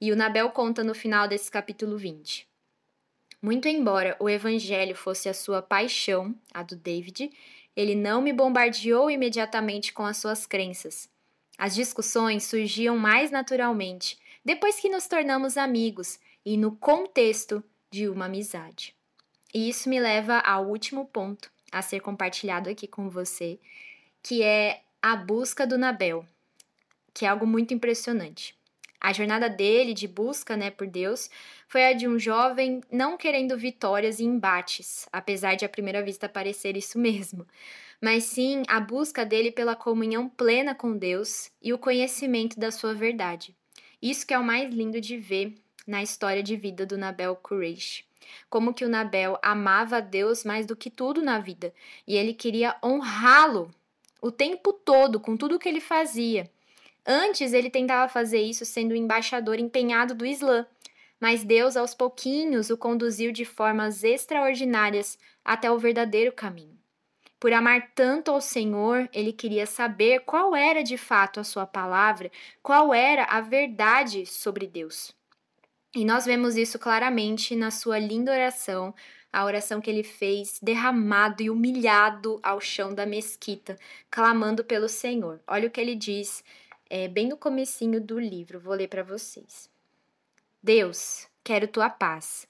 E 0.00 0.10
o 0.10 0.16
Nabel 0.16 0.48
conta 0.48 0.82
no 0.82 0.94
final 0.94 1.28
desse 1.28 1.50
capítulo 1.50 1.98
20. 1.98 2.49
Muito 3.42 3.68
embora 3.68 4.16
o 4.20 4.28
evangelho 4.28 4.94
fosse 4.94 5.28
a 5.28 5.34
sua 5.34 5.62
paixão, 5.62 6.34
a 6.52 6.62
do 6.62 6.76
David, 6.76 7.30
ele 7.74 7.94
não 7.94 8.20
me 8.20 8.32
bombardeou 8.32 9.10
imediatamente 9.10 9.92
com 9.92 10.04
as 10.04 10.18
suas 10.18 10.46
crenças. 10.46 11.08
As 11.56 11.74
discussões 11.74 12.44
surgiam 12.44 12.98
mais 12.98 13.30
naturalmente 13.30 14.18
depois 14.44 14.78
que 14.78 14.88
nos 14.88 15.06
tornamos 15.06 15.56
amigos 15.56 16.18
e 16.44 16.56
no 16.56 16.72
contexto 16.76 17.62
de 17.90 18.08
uma 18.08 18.26
amizade. 18.26 18.94
E 19.54 19.68
isso 19.68 19.88
me 19.88 19.98
leva 19.98 20.38
ao 20.38 20.66
último 20.66 21.06
ponto 21.06 21.50
a 21.72 21.82
ser 21.82 22.00
compartilhado 22.00 22.68
aqui 22.68 22.86
com 22.86 23.08
você, 23.08 23.58
que 24.22 24.42
é 24.42 24.82
a 25.00 25.16
busca 25.16 25.66
do 25.66 25.78
Nabel, 25.78 26.24
que 27.14 27.24
é 27.24 27.28
algo 27.28 27.46
muito 27.46 27.72
impressionante. 27.72 28.54
A 29.00 29.14
jornada 29.14 29.48
dele 29.48 29.94
de 29.94 30.06
busca, 30.06 30.56
né, 30.56 30.70
por 30.70 30.86
Deus, 30.86 31.30
foi 31.66 31.86
a 31.86 31.92
de 31.94 32.06
um 32.06 32.18
jovem 32.18 32.82
não 32.92 33.16
querendo 33.16 33.56
vitórias 33.56 34.20
e 34.20 34.24
embates, 34.24 35.08
apesar 35.10 35.54
de 35.54 35.64
à 35.64 35.68
primeira 35.68 36.02
vista 36.02 36.28
parecer 36.28 36.76
isso 36.76 36.98
mesmo, 36.98 37.46
mas 37.98 38.24
sim 38.24 38.62
a 38.68 38.78
busca 38.78 39.24
dele 39.24 39.50
pela 39.50 39.74
comunhão 39.74 40.28
plena 40.28 40.74
com 40.74 40.96
Deus 40.96 41.50
e 41.62 41.72
o 41.72 41.78
conhecimento 41.78 42.60
da 42.60 42.70
sua 42.70 42.92
verdade. 42.92 43.56
Isso 44.02 44.26
que 44.26 44.34
é 44.34 44.38
o 44.38 44.44
mais 44.44 44.72
lindo 44.72 45.00
de 45.00 45.16
ver 45.16 45.54
na 45.86 46.02
história 46.02 46.42
de 46.42 46.56
vida 46.56 46.84
do 46.84 46.98
Nabel 46.98 47.36
Quraysh. 47.36 48.04
Como 48.48 48.74
que 48.74 48.84
o 48.84 48.88
Nabel 48.88 49.38
amava 49.42 49.96
a 49.96 50.00
Deus 50.00 50.44
mais 50.44 50.66
do 50.66 50.76
que 50.76 50.90
tudo 50.90 51.22
na 51.22 51.38
vida, 51.38 51.72
e 52.06 52.16
ele 52.16 52.34
queria 52.34 52.76
honrá-lo 52.84 53.70
o 54.20 54.30
tempo 54.30 54.72
todo 54.72 55.18
com 55.18 55.36
tudo 55.36 55.58
que 55.58 55.68
ele 55.68 55.80
fazia. 55.80 56.50
Antes 57.06 57.52
ele 57.52 57.70
tentava 57.70 58.10
fazer 58.10 58.40
isso 58.40 58.64
sendo 58.64 58.92
o 58.92 58.96
embaixador 58.96 59.58
empenhado 59.58 60.14
do 60.14 60.26
Islã, 60.26 60.66
mas 61.20 61.44
Deus 61.44 61.76
aos 61.76 61.94
pouquinhos 61.94 62.70
o 62.70 62.78
conduziu 62.78 63.32
de 63.32 63.44
formas 63.44 64.02
extraordinárias 64.04 65.18
até 65.44 65.70
o 65.70 65.78
verdadeiro 65.78 66.32
caminho. 66.32 66.78
Por 67.38 67.52
amar 67.54 67.92
tanto 67.94 68.30
ao 68.30 68.40
Senhor, 68.40 69.08
ele 69.14 69.32
queria 69.32 69.66
saber 69.66 70.20
qual 70.20 70.54
era 70.54 70.82
de 70.82 70.98
fato 70.98 71.40
a 71.40 71.44
sua 71.44 71.66
palavra, 71.66 72.30
qual 72.62 72.92
era 72.92 73.24
a 73.24 73.40
verdade 73.40 74.26
sobre 74.26 74.66
Deus. 74.66 75.14
E 75.94 76.04
nós 76.04 76.26
vemos 76.26 76.56
isso 76.56 76.78
claramente 76.78 77.56
na 77.56 77.70
sua 77.70 77.98
linda 77.98 78.30
oração, 78.30 78.94
a 79.32 79.44
oração 79.44 79.80
que 79.80 79.88
ele 79.88 80.02
fez 80.02 80.58
derramado 80.62 81.42
e 81.42 81.48
humilhado 81.48 82.38
ao 82.42 82.60
chão 82.60 82.94
da 82.94 83.06
mesquita, 83.06 83.78
clamando 84.10 84.62
pelo 84.62 84.88
Senhor. 84.88 85.40
Olha 85.46 85.66
o 85.66 85.70
que 85.70 85.80
ele 85.80 85.94
diz 85.94 86.44
é, 86.90 87.06
bem 87.06 87.28
no 87.28 87.36
comecinho 87.36 88.00
do 88.00 88.18
livro, 88.18 88.58
vou 88.58 88.74
ler 88.74 88.88
para 88.88 89.04
vocês. 89.04 89.70
Deus, 90.62 91.28
quero 91.42 91.68
tua 91.68 91.88
paz. 91.88 92.46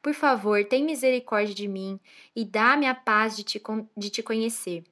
Por 0.00 0.14
favor, 0.14 0.64
tem 0.64 0.84
misericórdia 0.84 1.54
de 1.54 1.68
mim 1.68 2.00
e 2.34 2.44
dá-me 2.44 2.86
a 2.86 2.94
paz 2.94 3.36
de 3.36 3.44
te, 3.44 3.60
de 3.96 4.08
te 4.08 4.22
conhecer. 4.22 4.84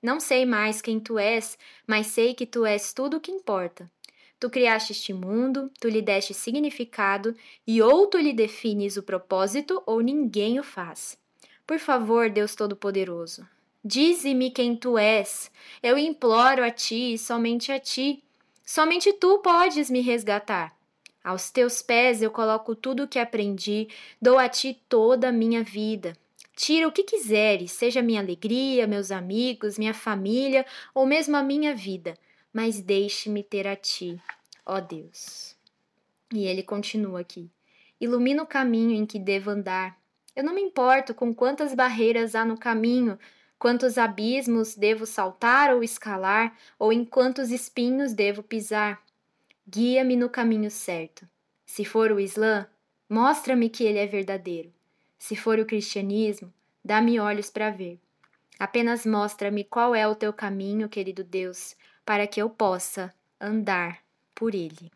Não 0.00 0.20
sei 0.20 0.46
mais 0.46 0.80
quem 0.80 1.00
tu 1.00 1.18
és, 1.18 1.58
mas 1.86 2.06
sei 2.06 2.32
que 2.32 2.46
tu 2.46 2.64
és 2.64 2.92
tudo 2.92 3.16
o 3.16 3.20
que 3.20 3.32
importa. 3.32 3.90
Tu 4.38 4.48
criaste 4.48 4.92
este 4.92 5.12
mundo, 5.12 5.70
tu 5.80 5.88
lhe 5.88 6.00
deste 6.00 6.32
significado, 6.32 7.34
e 7.66 7.82
ou 7.82 8.06
tu 8.06 8.18
lhe 8.18 8.32
defines 8.32 8.96
o 8.96 9.02
propósito, 9.02 9.82
ou 9.86 10.00
ninguém 10.00 10.60
o 10.60 10.62
faz. 10.62 11.18
Por 11.66 11.78
favor, 11.78 12.30
Deus 12.30 12.54
Todo-Poderoso, 12.54 13.46
dize-me 13.84 14.50
quem 14.50 14.76
tu 14.76 14.98
és. 14.98 15.50
Eu 15.82 15.98
imploro 15.98 16.62
a 16.62 16.70
ti 16.70 17.14
e 17.14 17.18
somente 17.18 17.72
a 17.72 17.80
ti. 17.80 18.22
Somente 18.66 19.12
tu 19.12 19.38
podes 19.38 19.88
me 19.88 20.00
resgatar. 20.00 20.76
Aos 21.22 21.52
teus 21.52 21.82
pés 21.82 22.20
eu 22.20 22.32
coloco 22.32 22.74
tudo 22.74 23.04
o 23.04 23.08
que 23.08 23.18
aprendi, 23.18 23.88
dou 24.20 24.38
a 24.38 24.48
ti 24.48 24.82
toda 24.88 25.28
a 25.28 25.32
minha 25.32 25.62
vida. 25.62 26.14
Tira 26.56 26.88
o 26.88 26.92
que 26.92 27.04
quiseres, 27.04 27.70
seja 27.70 28.02
minha 28.02 28.20
alegria, 28.20 28.86
meus 28.86 29.12
amigos, 29.12 29.78
minha 29.78 29.94
família 29.94 30.66
ou 30.92 31.06
mesmo 31.06 31.36
a 31.36 31.44
minha 31.44 31.74
vida, 31.76 32.18
mas 32.52 32.80
deixe-me 32.80 33.44
ter 33.44 33.68
a 33.68 33.76
ti, 33.76 34.20
ó 34.64 34.80
Deus. 34.80 35.54
E 36.34 36.44
ele 36.44 36.62
continua 36.62 37.20
aqui: 37.20 37.48
Ilumina 38.00 38.42
o 38.42 38.46
caminho 38.46 38.96
em 38.96 39.06
que 39.06 39.18
devo 39.18 39.50
andar. 39.50 39.96
Eu 40.34 40.42
não 40.42 40.54
me 40.54 40.60
importo 40.60 41.14
com 41.14 41.32
quantas 41.32 41.72
barreiras 41.72 42.34
há 42.34 42.44
no 42.44 42.58
caminho, 42.58 43.16
quantos 43.58 43.98
abismos 43.98 44.74
devo 44.74 45.06
saltar 45.06 45.74
ou 45.74 45.82
escalar, 45.82 46.56
ou 46.78 46.92
em 46.92 47.04
quantos 47.04 47.50
espinhos 47.50 48.12
devo 48.12 48.42
pisar. 48.42 49.02
Guia-me 49.68 50.16
no 50.16 50.28
caminho 50.28 50.70
certo. 50.70 51.28
Se 51.64 51.84
for 51.84 52.12
o 52.12 52.20
Islã, 52.20 52.66
mostra-me 53.08 53.68
que 53.68 53.84
ele 53.84 53.98
é 53.98 54.06
verdadeiro. 54.06 54.72
Se 55.18 55.34
for 55.34 55.58
o 55.58 55.66
cristianismo, 55.66 56.52
dá-me 56.84 57.18
olhos 57.18 57.50
para 57.50 57.70
ver. 57.70 57.98
Apenas 58.58 59.04
mostra-me 59.04 59.64
qual 59.64 59.94
é 59.94 60.06
o 60.06 60.14
teu 60.14 60.32
caminho, 60.32 60.88
querido 60.88 61.24
Deus, 61.24 61.76
para 62.04 62.26
que 62.26 62.40
eu 62.40 62.48
possa 62.48 63.12
andar 63.40 63.98
por 64.34 64.54
ele. 64.54 64.90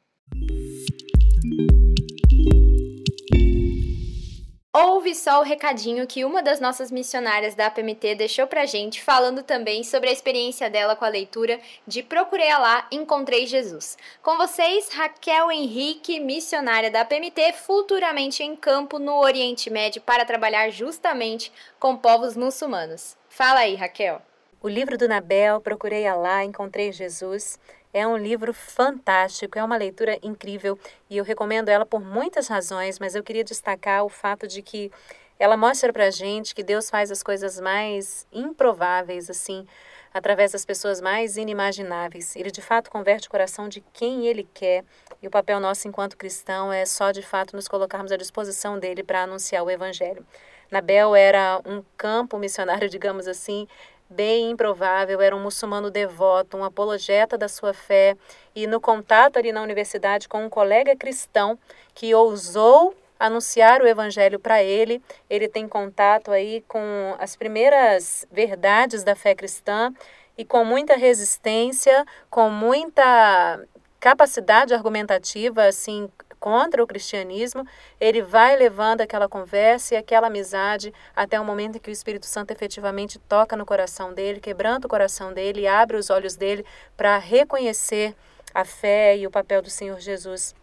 Ouve 4.82 5.14
só 5.14 5.40
o 5.40 5.44
recadinho 5.44 6.06
que 6.06 6.24
uma 6.24 6.42
das 6.42 6.58
nossas 6.58 6.90
missionárias 6.90 7.54
da 7.54 7.66
APMT 7.66 8.14
deixou 8.14 8.46
pra 8.46 8.64
gente, 8.64 9.02
falando 9.02 9.42
também 9.42 9.84
sobre 9.84 10.08
a 10.08 10.12
experiência 10.12 10.70
dela 10.70 10.96
com 10.96 11.04
a 11.04 11.08
leitura 11.08 11.60
de 11.86 12.02
Procurei 12.02 12.48
Alá, 12.48 12.86
Encontrei 12.90 13.46
Jesus. 13.46 13.98
Com 14.22 14.38
vocês, 14.38 14.88
Raquel 14.90 15.52
Henrique, 15.52 16.18
missionária 16.18 16.90
da 16.90 17.02
APMT, 17.02 17.52
futuramente 17.52 18.42
em 18.42 18.56
campo 18.56 18.98
no 18.98 19.18
Oriente 19.20 19.68
Médio 19.68 20.00
para 20.00 20.24
trabalhar 20.24 20.70
justamente 20.70 21.52
com 21.78 21.94
povos 21.94 22.34
muçulmanos. 22.34 23.18
Fala 23.28 23.60
aí, 23.60 23.74
Raquel. 23.74 24.22
O 24.62 24.68
livro 24.68 24.96
do 24.96 25.06
Nabel, 25.06 25.60
Procurei 25.60 26.06
Alá, 26.06 26.42
Encontrei 26.42 26.90
Jesus, 26.90 27.58
É 27.92 28.06
um 28.06 28.16
livro 28.16 28.54
fantástico, 28.54 29.58
é 29.58 29.64
uma 29.64 29.76
leitura 29.76 30.16
incrível 30.22 30.78
e 31.08 31.16
eu 31.16 31.24
recomendo 31.24 31.68
ela 31.68 31.84
por 31.84 32.00
muitas 32.00 32.46
razões, 32.46 33.00
mas 33.00 33.16
eu 33.16 33.22
queria 33.22 33.42
destacar 33.42 34.04
o 34.04 34.08
fato 34.08 34.46
de 34.46 34.62
que 34.62 34.92
ela 35.40 35.56
mostra 35.56 35.92
pra 35.92 36.08
gente 36.08 36.54
que 36.54 36.62
Deus 36.62 36.88
faz 36.88 37.10
as 37.10 37.20
coisas 37.20 37.58
mais 37.58 38.28
improváveis, 38.32 39.28
assim, 39.28 39.66
através 40.14 40.52
das 40.52 40.64
pessoas 40.64 41.00
mais 41.00 41.36
inimagináveis. 41.36 42.36
Ele 42.36 42.52
de 42.52 42.62
fato 42.62 42.90
converte 42.90 43.26
o 43.26 43.30
coração 43.30 43.68
de 43.68 43.80
quem 43.92 44.28
ele 44.28 44.46
quer, 44.54 44.84
e 45.20 45.26
o 45.26 45.30
papel 45.30 45.58
nosso 45.58 45.88
enquanto 45.88 46.16
cristão 46.16 46.72
é 46.72 46.86
só 46.86 47.10
de 47.10 47.22
fato 47.22 47.56
nos 47.56 47.66
colocarmos 47.66 48.12
à 48.12 48.16
disposição 48.16 48.78
dele 48.78 49.02
para 49.02 49.24
anunciar 49.24 49.64
o 49.64 49.70
evangelho. 49.70 50.24
Nabel 50.70 51.16
era 51.16 51.60
um 51.66 51.82
campo 51.96 52.38
missionário, 52.38 52.86
digamos 52.90 53.26
assim, 53.26 53.66
bem 54.10 54.50
improvável, 54.50 55.20
era 55.20 55.36
um 55.36 55.42
muçulmano 55.42 55.90
devoto, 55.90 56.56
um 56.56 56.64
apologeta 56.64 57.38
da 57.38 57.48
sua 57.48 57.72
fé, 57.72 58.16
e 58.54 58.66
no 58.66 58.80
contato 58.80 59.38
ali 59.38 59.52
na 59.52 59.62
universidade 59.62 60.28
com 60.28 60.44
um 60.44 60.50
colega 60.50 60.96
cristão 60.96 61.56
que 61.94 62.12
ousou 62.14 62.94
anunciar 63.18 63.82
o 63.82 63.86
evangelho 63.86 64.40
para 64.40 64.62
ele. 64.62 65.00
Ele 65.28 65.46
tem 65.46 65.68
contato 65.68 66.32
aí 66.32 66.64
com 66.66 67.14
as 67.18 67.36
primeiras 67.36 68.26
verdades 68.32 69.04
da 69.04 69.14
fé 69.14 69.34
cristã 69.34 69.92
e 70.36 70.44
com 70.44 70.64
muita 70.64 70.96
resistência, 70.96 72.04
com 72.30 72.48
muita 72.48 73.62
capacidade 74.00 74.72
argumentativa 74.72 75.64
assim 75.64 76.10
contra 76.40 76.82
o 76.82 76.86
cristianismo, 76.86 77.64
ele 78.00 78.22
vai 78.22 78.56
levando 78.56 79.02
aquela 79.02 79.28
conversa 79.28 79.94
e 79.94 79.96
aquela 79.98 80.28
amizade 80.28 80.92
até 81.14 81.38
o 81.38 81.44
momento 81.44 81.76
em 81.76 81.78
que 81.78 81.90
o 81.90 81.92
Espírito 81.92 82.26
Santo 82.26 82.50
efetivamente 82.50 83.18
toca 83.18 83.54
no 83.56 83.66
coração 83.66 84.14
dele, 84.14 84.40
quebranta 84.40 84.86
o 84.86 84.90
coração 84.90 85.32
dele, 85.32 85.68
abre 85.68 85.98
os 85.98 86.08
olhos 86.08 86.34
dele 86.34 86.64
para 86.96 87.18
reconhecer 87.18 88.16
a 88.54 88.64
fé 88.64 89.16
e 89.16 89.26
o 89.26 89.30
papel 89.30 89.60
do 89.60 89.70
Senhor 89.70 90.00
Jesus 90.00 90.54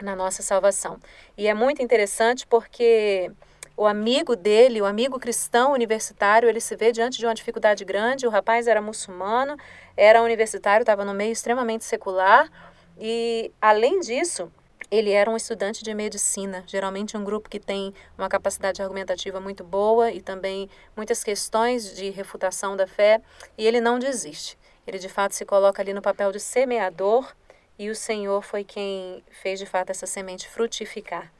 na 0.00 0.14
nossa 0.16 0.42
salvação. 0.42 0.98
E 1.36 1.46
é 1.48 1.52
muito 1.52 1.82
interessante 1.82 2.46
porque 2.46 3.30
o 3.76 3.86
amigo 3.86 4.36
dele, 4.36 4.80
o 4.80 4.84
amigo 4.84 5.18
cristão 5.18 5.72
universitário, 5.72 6.48
ele 6.48 6.60
se 6.60 6.76
vê 6.76 6.92
diante 6.92 7.18
de 7.18 7.26
uma 7.26 7.34
dificuldade 7.34 7.84
grande. 7.84 8.26
O 8.26 8.30
rapaz 8.30 8.66
era 8.66 8.80
muçulmano, 8.80 9.56
era 9.96 10.22
universitário, 10.22 10.82
estava 10.82 11.04
no 11.04 11.14
meio 11.14 11.32
extremamente 11.32 11.84
secular. 11.84 12.50
E, 12.98 13.50
além 13.60 14.00
disso, 14.00 14.52
ele 14.90 15.10
era 15.10 15.30
um 15.30 15.36
estudante 15.36 15.84
de 15.84 15.94
medicina, 15.94 16.64
geralmente 16.66 17.16
um 17.16 17.22
grupo 17.22 17.48
que 17.48 17.60
tem 17.60 17.94
uma 18.18 18.28
capacidade 18.28 18.82
argumentativa 18.82 19.40
muito 19.40 19.62
boa 19.62 20.10
e 20.10 20.20
também 20.20 20.68
muitas 20.96 21.22
questões 21.22 21.94
de 21.94 22.10
refutação 22.10 22.76
da 22.76 22.86
fé, 22.86 23.22
e 23.56 23.66
ele 23.66 23.80
não 23.80 23.98
desiste. 23.98 24.58
Ele 24.86 24.98
de 24.98 25.08
fato 25.08 25.34
se 25.34 25.44
coloca 25.44 25.80
ali 25.80 25.92
no 25.92 26.02
papel 26.02 26.32
de 26.32 26.40
semeador 26.40 27.32
e 27.78 27.88
o 27.88 27.94
Senhor 27.94 28.42
foi 28.42 28.64
quem 28.64 29.22
fez 29.30 29.58
de 29.58 29.66
fato 29.66 29.90
essa 29.90 30.06
semente 30.06 30.48
frutificar. 30.48 31.32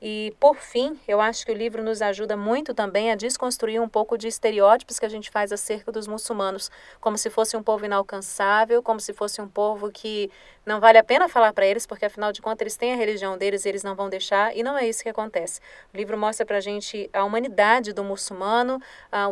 E, 0.00 0.34
por 0.38 0.56
fim, 0.56 0.98
eu 1.08 1.20
acho 1.20 1.44
que 1.46 1.50
o 1.50 1.54
livro 1.54 1.82
nos 1.82 2.02
ajuda 2.02 2.36
muito 2.36 2.74
também 2.74 3.10
a 3.10 3.14
desconstruir 3.14 3.80
um 3.80 3.88
pouco 3.88 4.18
de 4.18 4.28
estereótipos 4.28 4.98
que 4.98 5.06
a 5.06 5.08
gente 5.08 5.30
faz 5.30 5.52
acerca 5.52 5.90
dos 5.90 6.06
muçulmanos, 6.06 6.70
como 7.00 7.16
se 7.16 7.30
fosse 7.30 7.56
um 7.56 7.62
povo 7.62 7.86
inalcançável, 7.86 8.82
como 8.82 9.00
se 9.00 9.14
fosse 9.14 9.40
um 9.40 9.48
povo 9.48 9.90
que 9.90 10.30
não 10.66 10.80
vale 10.80 10.98
a 10.98 11.04
pena 11.04 11.28
falar 11.28 11.52
para 11.52 11.64
eles, 11.64 11.86
porque 11.86 12.04
afinal 12.04 12.32
de 12.32 12.42
contas 12.42 12.60
eles 12.60 12.76
têm 12.76 12.92
a 12.92 12.96
religião 12.96 13.38
deles 13.38 13.64
e 13.64 13.68
eles 13.68 13.82
não 13.82 13.94
vão 13.94 14.10
deixar, 14.10 14.54
e 14.54 14.62
não 14.62 14.76
é 14.76 14.86
isso 14.86 15.02
que 15.02 15.08
acontece. 15.08 15.60
O 15.94 15.96
livro 15.96 16.18
mostra 16.18 16.44
para 16.44 16.58
a 16.58 16.60
gente 16.60 17.08
a 17.12 17.24
humanidade 17.24 17.92
do 17.92 18.04
muçulmano, 18.04 18.80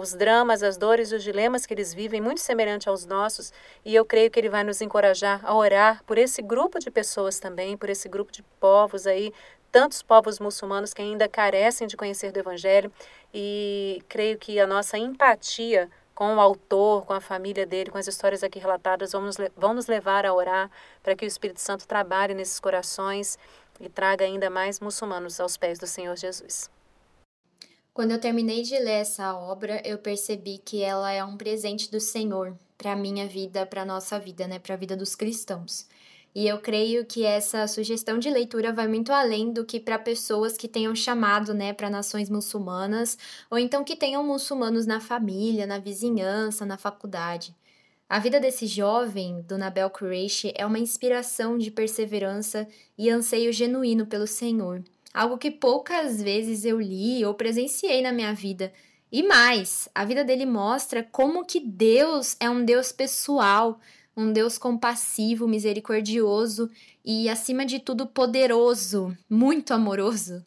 os 0.00 0.14
dramas, 0.14 0.62
as 0.62 0.76
dores, 0.76 1.12
os 1.12 1.22
dilemas 1.22 1.66
que 1.66 1.74
eles 1.74 1.92
vivem, 1.92 2.20
muito 2.20 2.40
semelhante 2.40 2.88
aos 2.88 3.04
nossos, 3.04 3.52
e 3.84 3.94
eu 3.94 4.04
creio 4.04 4.30
que 4.30 4.38
ele 4.38 4.48
vai 4.48 4.64
nos 4.64 4.80
encorajar 4.80 5.40
a 5.44 5.54
orar 5.54 6.02
por 6.04 6.16
esse 6.16 6.40
grupo 6.40 6.78
de 6.78 6.90
pessoas 6.90 7.38
também, 7.38 7.76
por 7.76 7.90
esse 7.90 8.08
grupo 8.08 8.32
de 8.32 8.42
povos 8.60 9.06
aí 9.06 9.32
tantos 9.74 10.04
povos 10.04 10.38
muçulmanos 10.38 10.94
que 10.94 11.02
ainda 11.02 11.28
carecem 11.28 11.88
de 11.88 11.96
conhecer 11.96 12.30
do 12.30 12.38
Evangelho 12.38 12.92
e 13.34 14.00
creio 14.08 14.38
que 14.38 14.60
a 14.60 14.68
nossa 14.68 14.96
empatia 14.96 15.90
com 16.14 16.36
o 16.36 16.40
autor, 16.40 17.04
com 17.04 17.12
a 17.12 17.20
família 17.20 17.66
dele, 17.66 17.90
com 17.90 17.98
as 17.98 18.06
histórias 18.06 18.44
aqui 18.44 18.60
relatadas, 18.60 19.10
vão 19.10 19.22
nos, 19.22 19.36
vão 19.56 19.74
nos 19.74 19.88
levar 19.88 20.24
a 20.24 20.32
orar 20.32 20.70
para 21.02 21.16
que 21.16 21.24
o 21.24 21.26
Espírito 21.26 21.60
Santo 21.60 21.88
trabalhe 21.88 22.34
nesses 22.34 22.60
corações 22.60 23.36
e 23.80 23.88
traga 23.88 24.24
ainda 24.24 24.48
mais 24.48 24.78
muçulmanos 24.78 25.40
aos 25.40 25.56
pés 25.56 25.76
do 25.76 25.88
Senhor 25.88 26.16
Jesus. 26.16 26.70
Quando 27.92 28.12
eu 28.12 28.20
terminei 28.20 28.62
de 28.62 28.78
ler 28.78 29.00
essa 29.00 29.34
obra, 29.34 29.82
eu 29.84 29.98
percebi 29.98 30.58
que 30.58 30.84
ela 30.84 31.10
é 31.10 31.24
um 31.24 31.36
presente 31.36 31.90
do 31.90 31.98
Senhor 31.98 32.56
para 32.78 32.92
a 32.92 32.96
minha 32.96 33.26
vida, 33.26 33.66
para 33.66 33.82
a 33.82 33.84
nossa 33.84 34.20
vida, 34.20 34.46
né, 34.46 34.60
para 34.60 34.74
a 34.74 34.78
vida 34.78 34.96
dos 34.96 35.16
cristãos. 35.16 35.88
E 36.34 36.48
eu 36.48 36.58
creio 36.58 37.06
que 37.06 37.24
essa 37.24 37.66
sugestão 37.68 38.18
de 38.18 38.28
leitura 38.28 38.72
vai 38.72 38.88
muito 38.88 39.12
além 39.12 39.52
do 39.52 39.64
que 39.64 39.78
para 39.78 39.98
pessoas 39.98 40.56
que 40.56 40.66
tenham 40.66 40.94
chamado, 40.94 41.54
né, 41.54 41.72
para 41.72 41.88
nações 41.88 42.28
muçulmanas, 42.28 43.16
ou 43.48 43.56
então 43.56 43.84
que 43.84 43.94
tenham 43.94 44.24
muçulmanos 44.24 44.84
na 44.84 44.98
família, 44.98 45.64
na 45.64 45.78
vizinhança, 45.78 46.66
na 46.66 46.76
faculdade. 46.76 47.54
A 48.08 48.18
vida 48.18 48.40
desse 48.40 48.66
jovem, 48.66 49.42
do 49.42 49.56
Nabel 49.56 49.88
Qureshi, 49.90 50.52
é 50.56 50.66
uma 50.66 50.78
inspiração 50.78 51.56
de 51.56 51.70
perseverança 51.70 52.66
e 52.98 53.08
anseio 53.08 53.52
genuíno 53.52 54.04
pelo 54.04 54.26
Senhor. 54.26 54.82
Algo 55.12 55.38
que 55.38 55.50
poucas 55.50 56.20
vezes 56.20 56.64
eu 56.64 56.80
li 56.80 57.24
ou 57.24 57.34
presenciei 57.34 58.02
na 58.02 58.12
minha 58.12 58.34
vida. 58.34 58.72
E 59.10 59.22
mais, 59.22 59.88
a 59.94 60.04
vida 60.04 60.24
dele 60.24 60.44
mostra 60.44 61.02
como 61.04 61.44
que 61.44 61.60
Deus 61.60 62.36
é 62.40 62.50
um 62.50 62.64
Deus 62.64 62.90
pessoal, 62.90 63.78
um 64.16 64.32
Deus 64.32 64.58
compassivo, 64.58 65.48
misericordioso 65.48 66.70
e, 67.04 67.28
acima 67.28 67.66
de 67.66 67.78
tudo, 67.78 68.06
poderoso, 68.06 69.16
muito 69.28 69.72
amoroso. 69.74 70.44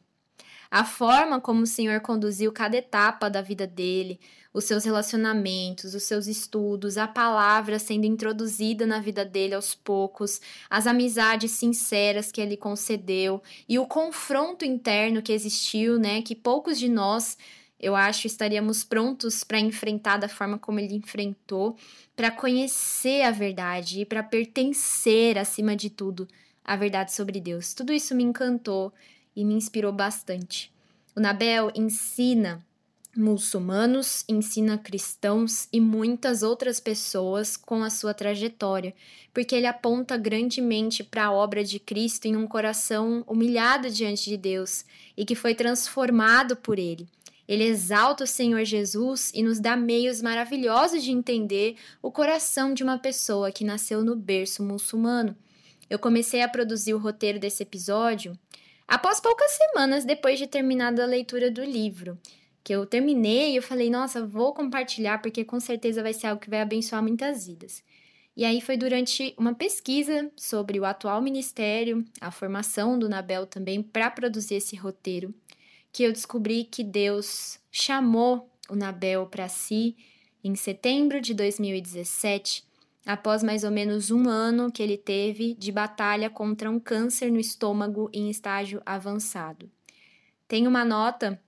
A 0.69 0.83
forma 0.83 1.39
como 1.39 1.61
o 1.61 1.67
Senhor 1.67 2.01
conduziu 2.01 2.51
cada 2.51 2.75
etapa 2.77 3.29
da 3.29 3.41
vida 3.41 3.65
dele, 3.65 4.19
os 4.53 4.65
seus 4.65 4.83
relacionamentos, 4.83 5.93
os 5.93 6.03
seus 6.03 6.27
estudos, 6.27 6.97
a 6.97 7.07
palavra 7.07 7.79
sendo 7.79 8.05
introduzida 8.05 8.85
na 8.85 8.99
vida 8.99 9.23
dele 9.23 9.53
aos 9.53 9.75
poucos, 9.75 10.41
as 10.69 10.87
amizades 10.87 11.51
sinceras 11.51 12.31
que 12.31 12.41
ele 12.41 12.57
concedeu 12.57 13.41
e 13.69 13.77
o 13.77 13.85
confronto 13.85 14.65
interno 14.65 15.21
que 15.21 15.31
existiu, 15.31 15.99
né, 15.99 16.21
que 16.21 16.35
poucos 16.35 16.79
de 16.79 16.89
nós 16.89 17.37
eu 17.79 17.95
acho 17.95 18.27
estaríamos 18.27 18.83
prontos 18.83 19.43
para 19.43 19.59
enfrentar 19.59 20.17
da 20.17 20.27
forma 20.27 20.57
como 20.57 20.79
ele 20.79 20.95
enfrentou, 20.95 21.75
para 22.15 22.31
conhecer 22.31 23.21
a 23.21 23.31
verdade 23.31 24.01
e 24.01 24.05
para 24.05 24.23
pertencer, 24.23 25.37
acima 25.37 25.75
de 25.75 25.89
tudo, 25.89 26.27
à 26.63 26.75
verdade 26.75 27.13
sobre 27.13 27.39
Deus. 27.39 27.73
Tudo 27.73 27.93
isso 27.93 28.15
me 28.15 28.23
encantou 28.23 28.91
e 29.35 29.45
me 29.45 29.53
inspirou 29.53 29.91
bastante. 29.91 30.71
O 31.15 31.19
Nabel 31.19 31.71
ensina 31.75 32.65
muçulmanos, 33.15 34.23
ensina 34.29 34.77
cristãos 34.77 35.67
e 35.73 35.81
muitas 35.81 36.43
outras 36.43 36.79
pessoas 36.79 37.57
com 37.57 37.83
a 37.83 37.89
sua 37.89 38.13
trajetória, 38.13 38.93
porque 39.33 39.55
ele 39.55 39.65
aponta 39.65 40.15
grandemente 40.17 41.03
para 41.03 41.25
a 41.25 41.31
obra 41.31 41.63
de 41.63 41.79
Cristo 41.79 42.25
em 42.25 42.35
um 42.35 42.47
coração 42.47 43.23
humilhado 43.27 43.89
diante 43.89 44.29
de 44.29 44.37
Deus 44.37 44.85
e 45.15 45.25
que 45.25 45.35
foi 45.35 45.55
transformado 45.55 46.55
por 46.55 46.77
ele. 46.77 47.07
Ele 47.47 47.63
exalta 47.63 48.25
o 48.25 48.27
Senhor 48.27 48.63
Jesus 48.65 49.31
e 49.33 49.41
nos 49.41 49.59
dá 49.59 49.77
meios 49.77 50.21
maravilhosos 50.21 51.03
de 51.03 51.11
entender 51.11 51.77
o 52.01 52.11
coração 52.11 52.73
de 52.73 52.83
uma 52.83 52.97
pessoa 52.97 53.51
que 53.51 53.63
nasceu 53.63 54.03
no 54.03 54.15
berço 54.15 54.61
muçulmano. 54.61 55.35
Eu 55.89 55.97
comecei 55.97 56.41
a 56.41 56.49
produzir 56.49 56.93
o 56.93 56.97
roteiro 56.97 57.39
desse 57.39 57.63
episódio 57.63 58.37
após 58.85 59.19
poucas 59.19 59.51
semanas 59.51 60.03
depois 60.03 60.37
de 60.37 60.47
terminada 60.47 61.03
a 61.03 61.07
leitura 61.07 61.49
do 61.49 61.63
livro. 61.63 62.17
Que 62.63 62.75
eu 62.75 62.85
terminei 62.85 63.53
e 63.53 63.55
eu 63.55 63.63
falei, 63.63 63.89
nossa, 63.89 64.25
vou 64.25 64.53
compartilhar 64.53 65.21
porque 65.21 65.45
com 65.45 65.59
certeza 65.59 66.03
vai 66.03 66.13
ser 66.13 66.27
algo 66.27 66.41
que 66.41 66.49
vai 66.49 66.59
abençoar 66.59 67.01
muitas 67.01 67.47
vidas. 67.47 67.81
E 68.35 68.45
aí 68.45 68.61
foi 68.61 68.77
durante 68.77 69.33
uma 69.37 69.55
pesquisa 69.55 70.29
sobre 70.35 70.79
o 70.79 70.85
atual 70.85 71.21
ministério, 71.21 72.05
a 72.21 72.29
formação 72.29 72.99
do 72.99 73.09
Nabel 73.09 73.47
também 73.47 73.81
para 73.81 74.11
produzir 74.11 74.55
esse 74.55 74.75
roteiro, 74.75 75.33
que 75.91 76.03
eu 76.03 76.11
descobri 76.11 76.63
que 76.63 76.83
Deus 76.83 77.59
chamou 77.71 78.49
o 78.69 78.75
Nabel 78.75 79.25
para 79.27 79.47
si 79.47 79.95
em 80.43 80.55
setembro 80.55 81.19
de 81.19 81.33
2017, 81.33 82.65
após 83.05 83.41
mais 83.41 83.63
ou 83.63 83.71
menos 83.71 84.11
um 84.11 84.29
ano 84.29 84.71
que 84.71 84.83
ele 84.83 84.97
teve 84.97 85.53
de 85.55 85.71
batalha 85.71 86.29
contra 86.29 86.69
um 86.69 86.79
câncer 86.79 87.31
no 87.31 87.39
estômago 87.39 88.09
em 88.13 88.29
estágio 88.29 88.81
avançado. 88.85 89.69
Tem 90.47 90.67
uma 90.67 90.85
nota 90.85 91.41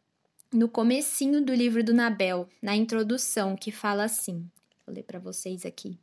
no 0.51 0.67
comecinho 0.67 1.43
do 1.43 1.53
livro 1.53 1.83
do 1.83 1.93
Nabel, 1.93 2.49
na 2.61 2.75
introdução, 2.75 3.55
que 3.55 3.71
fala 3.71 4.03
assim. 4.03 4.49
Vou 4.85 4.95
ler 4.95 5.03
para 5.03 5.19
vocês 5.19 5.65
aqui. 5.65 5.97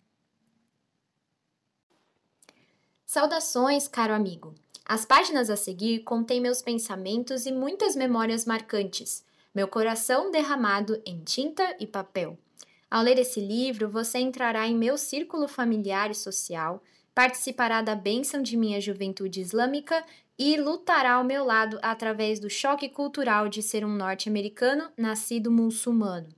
Saudações, 3.04 3.88
caro 3.88 4.14
amigo. 4.14 4.54
As 4.88 5.04
páginas 5.04 5.50
a 5.50 5.56
seguir 5.56 6.04
contêm 6.04 6.40
meus 6.40 6.62
pensamentos 6.62 7.44
e 7.44 7.50
muitas 7.50 7.96
memórias 7.96 8.44
marcantes, 8.44 9.24
meu 9.52 9.66
coração 9.66 10.30
derramado 10.30 11.02
em 11.04 11.18
tinta 11.24 11.74
e 11.80 11.86
papel. 11.88 12.38
Ao 12.88 13.02
ler 13.02 13.18
esse 13.18 13.40
livro, 13.40 13.88
você 13.88 14.18
entrará 14.18 14.64
em 14.68 14.76
meu 14.76 14.96
círculo 14.96 15.48
familiar 15.48 16.12
e 16.12 16.14
social, 16.14 16.80
participará 17.12 17.82
da 17.82 17.96
bênção 17.96 18.40
de 18.40 18.56
minha 18.56 18.80
juventude 18.80 19.40
islâmica 19.40 20.04
e 20.38 20.56
lutará 20.56 21.14
ao 21.14 21.24
meu 21.24 21.44
lado 21.44 21.80
através 21.82 22.38
do 22.38 22.48
choque 22.48 22.88
cultural 22.88 23.48
de 23.48 23.62
ser 23.64 23.84
um 23.84 23.92
norte-americano 23.92 24.88
nascido 24.96 25.50
muçulmano. 25.50 26.28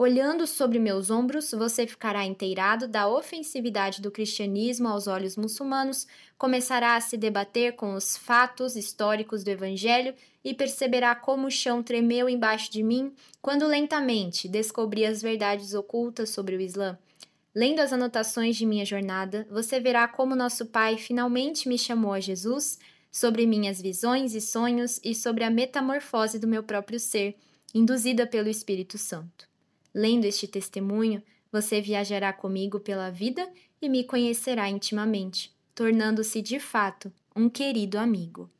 Olhando 0.00 0.46
sobre 0.46 0.78
meus 0.78 1.10
ombros, 1.10 1.50
você 1.50 1.84
ficará 1.84 2.24
inteirado 2.24 2.86
da 2.86 3.08
ofensividade 3.08 4.00
do 4.00 4.12
cristianismo 4.12 4.86
aos 4.86 5.08
olhos 5.08 5.36
muçulmanos, 5.36 6.06
começará 6.38 6.94
a 6.94 7.00
se 7.00 7.16
debater 7.16 7.74
com 7.74 7.94
os 7.94 8.16
fatos 8.16 8.76
históricos 8.76 9.42
do 9.42 9.50
Evangelho 9.50 10.14
e 10.44 10.54
perceberá 10.54 11.16
como 11.16 11.48
o 11.48 11.50
chão 11.50 11.82
tremeu 11.82 12.28
embaixo 12.28 12.70
de 12.70 12.80
mim 12.80 13.12
quando 13.42 13.66
lentamente 13.66 14.46
descobri 14.46 15.04
as 15.04 15.20
verdades 15.20 15.74
ocultas 15.74 16.30
sobre 16.30 16.54
o 16.54 16.60
Islã. 16.60 16.96
Lendo 17.52 17.80
as 17.80 17.92
anotações 17.92 18.54
de 18.54 18.64
minha 18.64 18.84
jornada, 18.84 19.48
você 19.50 19.80
verá 19.80 20.06
como 20.06 20.36
nosso 20.36 20.66
Pai 20.66 20.96
finalmente 20.96 21.68
me 21.68 21.76
chamou 21.76 22.12
a 22.12 22.20
Jesus, 22.20 22.78
sobre 23.10 23.46
minhas 23.46 23.82
visões 23.82 24.32
e 24.36 24.40
sonhos 24.40 25.00
e 25.02 25.12
sobre 25.12 25.42
a 25.42 25.50
metamorfose 25.50 26.38
do 26.38 26.46
meu 26.46 26.62
próprio 26.62 27.00
ser, 27.00 27.34
induzida 27.74 28.28
pelo 28.28 28.48
Espírito 28.48 28.96
Santo. 28.96 29.48
Lendo 29.94 30.24
este 30.24 30.46
testemunho, 30.46 31.22
você 31.50 31.80
viajará 31.80 32.32
comigo 32.32 32.78
pela 32.78 33.10
vida 33.10 33.48
e 33.80 33.88
me 33.88 34.04
conhecerá 34.04 34.68
intimamente, 34.68 35.52
tornando-se 35.74 36.42
de 36.42 36.58
fato 36.58 37.12
um 37.34 37.48
querido 37.48 37.98
amigo. 37.98 38.50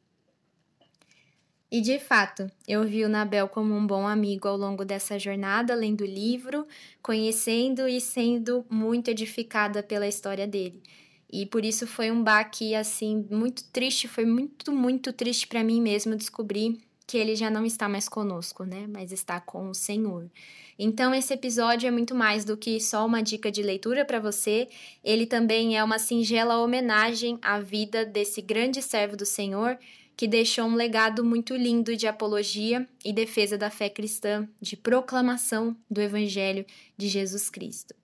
E 1.70 1.83
de 1.83 1.99
fato, 1.99 2.51
eu 2.66 2.83
vi 2.85 3.05
o 3.05 3.09
Nabel 3.11 3.47
como 3.47 3.74
um 3.74 3.87
bom 3.87 4.07
amigo 4.07 4.49
ao 4.49 4.57
longo 4.57 4.87
dessa 4.87 5.18
jornada, 5.18 5.74
lendo 5.74 6.01
o 6.01 6.07
livro, 6.07 6.66
conhecendo 7.03 7.87
e 7.87 8.01
sendo 8.01 8.64
muito 8.70 9.09
edificada 9.09 9.83
pela 9.83 10.09
história 10.09 10.47
dele. 10.47 10.83
E 11.31 11.45
por 11.45 11.62
isso 11.66 11.87
foi 11.87 12.11
um 12.11 12.22
baque 12.22 12.74
assim 12.74 13.26
muito 13.31 13.64
triste, 13.64 14.09
foi 14.09 14.24
muito 14.24 14.72
muito 14.72 15.12
triste 15.12 15.47
para 15.47 15.62
mim 15.62 15.83
mesmo 15.83 16.16
descobrir 16.16 16.81
que 17.09 17.17
ele 17.17 17.35
já 17.35 17.49
não 17.49 17.65
está 17.65 17.89
mais 17.89 18.07
conosco, 18.07 18.65
né? 18.65 18.87
Mas 18.87 19.13
está 19.13 19.41
com 19.41 19.71
o 19.71 19.75
Senhor. 19.75 20.31
Então, 20.79 21.15
esse 21.15 21.33
episódio 21.33 21.89
é 21.89 21.91
muito 21.91 22.15
mais 22.15 22.45
do 22.45 22.55
que 22.55 22.79
só 22.79 23.05
uma 23.07 23.23
dica 23.23 23.51
de 23.51 23.63
leitura 23.63 24.05
para 24.05 24.21
você, 24.21 24.69
ele 25.03 25.25
também 25.25 25.77
é 25.77 25.83
uma 25.83 25.99
singela 25.99 26.59
homenagem 26.59 27.39
à 27.41 27.59
vida 27.59 28.05
desse 28.05 28.43
grande 28.43 28.83
servo 28.83 29.17
do 29.17 29.25
Senhor 29.25 29.79
que 30.15 30.29
deixou 30.29 30.67
um 30.67 30.75
legado 30.75 31.25
muito 31.25 31.57
lindo 31.57 31.97
de 31.97 32.07
apologia 32.07 32.87
e 33.05 33.13
defesa 33.13 33.57
da 33.57 33.71
fé 33.71 33.89
cristã, 33.89 34.47
de 34.61 34.77
proclamação 34.77 35.77
do 35.91 36.03
Evangelho 36.03 36.67
de 36.97 37.09
Jesus 37.09 37.49
Cristo. 37.49 37.95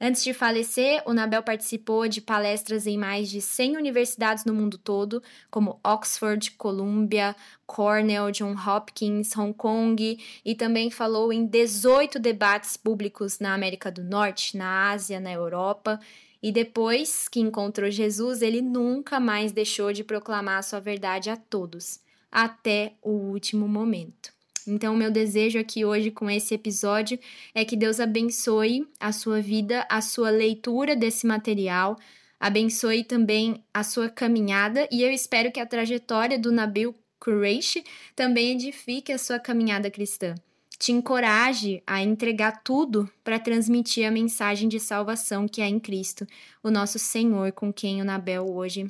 Antes 0.00 0.22
de 0.22 0.32
falecer, 0.32 1.02
o 1.06 1.12
Nabel 1.12 1.42
participou 1.42 2.06
de 2.06 2.20
palestras 2.20 2.86
em 2.86 2.96
mais 2.96 3.28
de 3.28 3.40
100 3.40 3.76
universidades 3.76 4.44
no 4.44 4.54
mundo 4.54 4.78
todo, 4.78 5.20
como 5.50 5.80
Oxford, 5.84 6.52
Columbia, 6.52 7.34
Cornell, 7.66 8.30
John 8.30 8.54
Hopkins, 8.54 9.36
Hong 9.36 9.52
Kong, 9.52 10.24
e 10.44 10.54
também 10.54 10.88
falou 10.88 11.32
em 11.32 11.44
18 11.44 12.20
debates 12.20 12.76
públicos 12.76 13.40
na 13.40 13.52
América 13.52 13.90
do 13.90 14.04
Norte, 14.04 14.56
na 14.56 14.90
Ásia, 14.90 15.18
na 15.18 15.32
Europa. 15.32 15.98
E 16.40 16.52
depois 16.52 17.26
que 17.26 17.40
encontrou 17.40 17.90
Jesus, 17.90 18.40
ele 18.40 18.62
nunca 18.62 19.18
mais 19.18 19.50
deixou 19.50 19.92
de 19.92 20.04
proclamar 20.04 20.62
sua 20.62 20.78
verdade 20.78 21.28
a 21.28 21.36
todos, 21.36 21.98
até 22.30 22.94
o 23.02 23.10
último 23.10 23.66
momento. 23.66 24.37
Então, 24.66 24.96
meu 24.96 25.10
desejo 25.10 25.58
aqui 25.58 25.84
hoje 25.84 26.10
com 26.10 26.28
esse 26.30 26.54
episódio 26.54 27.18
é 27.54 27.64
que 27.64 27.76
Deus 27.76 28.00
abençoe 28.00 28.86
a 28.98 29.12
sua 29.12 29.40
vida, 29.40 29.86
a 29.88 30.00
sua 30.00 30.30
leitura 30.30 30.96
desse 30.96 31.26
material, 31.26 31.96
abençoe 32.38 33.04
também 33.04 33.62
a 33.72 33.82
sua 33.82 34.08
caminhada 34.08 34.88
e 34.90 35.02
eu 35.02 35.10
espero 35.10 35.52
que 35.52 35.60
a 35.60 35.66
trajetória 35.66 36.38
do 36.38 36.52
Nabil 36.52 36.94
Qureshi 37.20 37.84
também 38.14 38.52
edifique 38.52 39.12
a 39.12 39.18
sua 39.18 39.38
caminhada 39.38 39.90
cristã. 39.90 40.34
Te 40.78 40.92
encoraje 40.92 41.82
a 41.84 42.00
entregar 42.00 42.62
tudo 42.62 43.10
para 43.24 43.38
transmitir 43.38 44.06
a 44.06 44.12
mensagem 44.12 44.68
de 44.68 44.78
salvação 44.78 45.48
que 45.48 45.60
é 45.60 45.66
em 45.66 45.80
Cristo, 45.80 46.26
o 46.62 46.70
nosso 46.70 46.98
Senhor, 46.98 47.50
com 47.52 47.72
quem 47.72 48.00
o 48.00 48.04
Nabel 48.04 48.46
hoje 48.48 48.88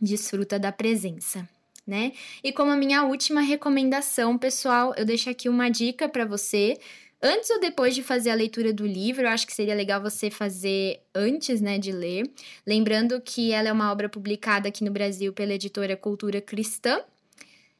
desfruta 0.00 0.58
da 0.60 0.70
presença 0.70 1.48
né? 1.88 2.12
E 2.44 2.52
como 2.52 2.70
a 2.70 2.76
minha 2.76 3.02
última 3.04 3.40
recomendação, 3.40 4.36
pessoal, 4.36 4.94
eu 4.96 5.04
deixo 5.06 5.30
aqui 5.30 5.48
uma 5.48 5.70
dica 5.70 6.08
para 6.08 6.26
você. 6.26 6.78
Antes 7.20 7.50
ou 7.50 7.58
depois 7.58 7.94
de 7.94 8.02
fazer 8.02 8.30
a 8.30 8.34
leitura 8.34 8.72
do 8.72 8.86
livro, 8.86 9.22
eu 9.22 9.28
acho 9.28 9.46
que 9.46 9.52
seria 9.52 9.74
legal 9.74 10.00
você 10.00 10.30
fazer 10.30 11.00
antes, 11.12 11.60
né, 11.60 11.78
de 11.78 11.90
ler. 11.90 12.30
Lembrando 12.64 13.20
que 13.20 13.50
ela 13.50 13.68
é 13.68 13.72
uma 13.72 13.90
obra 13.90 14.08
publicada 14.08 14.68
aqui 14.68 14.84
no 14.84 14.90
Brasil 14.90 15.32
pela 15.32 15.54
editora 15.54 15.96
Cultura 15.96 16.40
Cristã, 16.40 17.02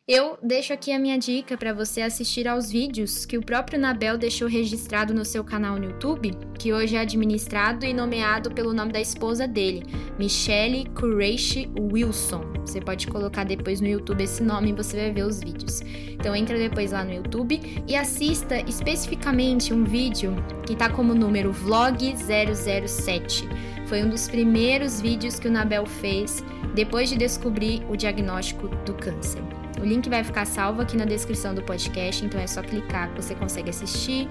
eu 0.08 0.38
deixo 0.42 0.72
aqui 0.72 0.90
a 0.90 0.98
minha 0.98 1.18
dica 1.18 1.54
para 1.54 1.74
você 1.74 2.00
assistir 2.00 2.48
aos 2.48 2.70
vídeos 2.70 3.26
que 3.26 3.36
o 3.36 3.42
próprio 3.42 3.78
Nabel 3.78 4.16
deixou 4.16 4.48
registrado 4.48 5.12
no 5.12 5.22
seu 5.22 5.44
canal 5.44 5.76
no 5.76 5.84
YouTube, 5.84 6.30
que 6.58 6.72
hoje 6.72 6.96
é 6.96 7.00
administrado 7.00 7.84
e 7.84 7.92
nomeado 7.92 8.50
pelo 8.50 8.72
nome 8.72 8.90
da 8.90 9.02
esposa 9.02 9.46
dele, 9.46 9.84
Michelle 10.18 10.88
Kureishi 10.98 11.70
Wilson. 11.78 12.40
Você 12.64 12.80
pode 12.80 13.06
colocar 13.06 13.44
depois 13.44 13.82
no 13.82 13.86
YouTube 13.86 14.24
esse 14.24 14.42
nome 14.42 14.70
e 14.70 14.72
você 14.72 14.96
vai 14.96 15.12
ver 15.12 15.26
os 15.26 15.40
vídeos. 15.40 15.82
Então 16.08 16.34
entra 16.34 16.56
depois 16.56 16.92
lá 16.92 17.04
no 17.04 17.12
YouTube 17.12 17.60
e 17.86 17.94
assista 17.94 18.60
especificamente 18.66 19.74
um 19.74 19.84
vídeo 19.84 20.34
que 20.64 20.72
está 20.72 20.88
como 20.88 21.14
número 21.14 21.52
Vlog 21.52 22.14
007. 22.16 23.46
Foi 23.86 24.02
um 24.02 24.08
dos 24.08 24.26
primeiros 24.26 25.02
vídeos 25.02 25.38
que 25.38 25.48
o 25.48 25.52
Nabel 25.52 25.84
fez 25.84 26.42
depois 26.74 27.10
de 27.10 27.16
descobrir 27.18 27.82
o 27.90 27.96
diagnóstico 27.96 28.68
do 28.86 28.94
câncer. 28.94 29.42
O 29.80 29.84
link 29.84 30.08
vai 30.08 30.24
ficar 30.24 30.44
salvo 30.44 30.82
aqui 30.82 30.96
na 30.96 31.04
descrição 31.04 31.54
do 31.54 31.62
podcast, 31.62 32.24
então 32.24 32.40
é 32.40 32.46
só 32.46 32.62
clicar 32.62 33.10
que 33.10 33.22
você 33.22 33.34
consegue 33.34 33.70
assistir. 33.70 34.28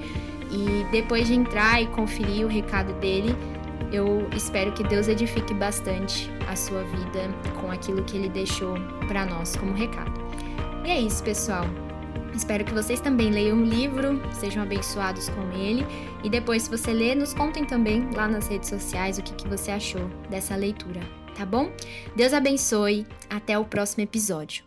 E 0.52 0.86
depois 0.92 1.28
de 1.28 1.34
entrar 1.34 1.82
e 1.82 1.88
conferir 1.88 2.46
o 2.46 2.50
recado 2.50 2.94
dele, 3.00 3.36
eu 3.92 4.28
espero 4.36 4.72
que 4.74 4.84
Deus 4.84 5.08
edifique 5.08 5.54
bastante 5.54 6.30
a 6.48 6.56
sua 6.56 6.84
vida 6.84 7.30
com 7.62 7.72
aquilo 7.72 8.04
que 8.04 8.18
ele 8.18 8.30
deixou 8.30 8.76
para 9.08 9.26
nós 9.26 9.56
como 9.56 9.74
recado. 9.74 10.12
E 10.86 10.92
é 10.92 11.00
isso, 11.00 11.24
pessoal. 11.24 11.66
Espero 12.34 12.64
que 12.64 12.74
vocês 12.74 13.00
também 13.02 13.32
leiam 13.32 13.58
o 13.58 13.66
livro, 13.66 14.22
sejam 14.34 14.62
abençoados 14.62 15.28
com 15.30 15.52
ele. 15.54 15.86
E 16.24 16.30
depois, 16.30 16.64
se 16.64 16.70
você 16.70 16.94
ler, 16.94 17.16
nos 17.16 17.34
contem 17.34 17.66
também 17.66 18.08
lá 18.14 18.28
nas 18.28 18.48
redes 18.48 18.70
sociais 18.70 19.18
o 19.18 19.24
que, 19.24 19.34
que 19.34 19.48
você 19.48 19.72
achou 19.72 20.08
dessa 20.30 20.56
leitura, 20.56 21.02
tá 21.36 21.46
bom? 21.46 21.72
Deus 22.16 22.34
abençoe. 22.34 23.08
Até 23.30 23.58
o 23.58 23.66
próximo 23.66 24.04
episódio. 24.04 24.67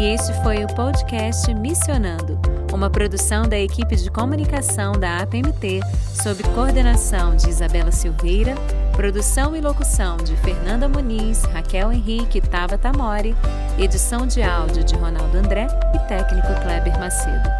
E 0.00 0.14
este 0.14 0.32
foi 0.42 0.64
o 0.64 0.66
podcast 0.68 1.52
Missionando, 1.52 2.40
uma 2.72 2.88
produção 2.88 3.46
da 3.46 3.58
equipe 3.58 3.94
de 3.96 4.10
comunicação 4.10 4.92
da 4.92 5.18
APMT, 5.18 5.80
sob 6.14 6.42
coordenação 6.54 7.36
de 7.36 7.50
Isabela 7.50 7.92
Silveira, 7.92 8.54
produção 8.96 9.54
e 9.54 9.60
locução 9.60 10.16
de 10.16 10.34
Fernanda 10.38 10.88
Muniz, 10.88 11.42
Raquel 11.52 11.92
Henrique 11.92 12.38
e 12.38 12.40
Tabata 12.40 12.90
edição 13.78 14.26
de 14.26 14.42
áudio 14.42 14.82
de 14.82 14.94
Ronaldo 14.94 15.36
André 15.36 15.66
e 15.94 15.98
técnico 16.08 16.48
Kleber 16.62 16.98
Macedo. 16.98 17.59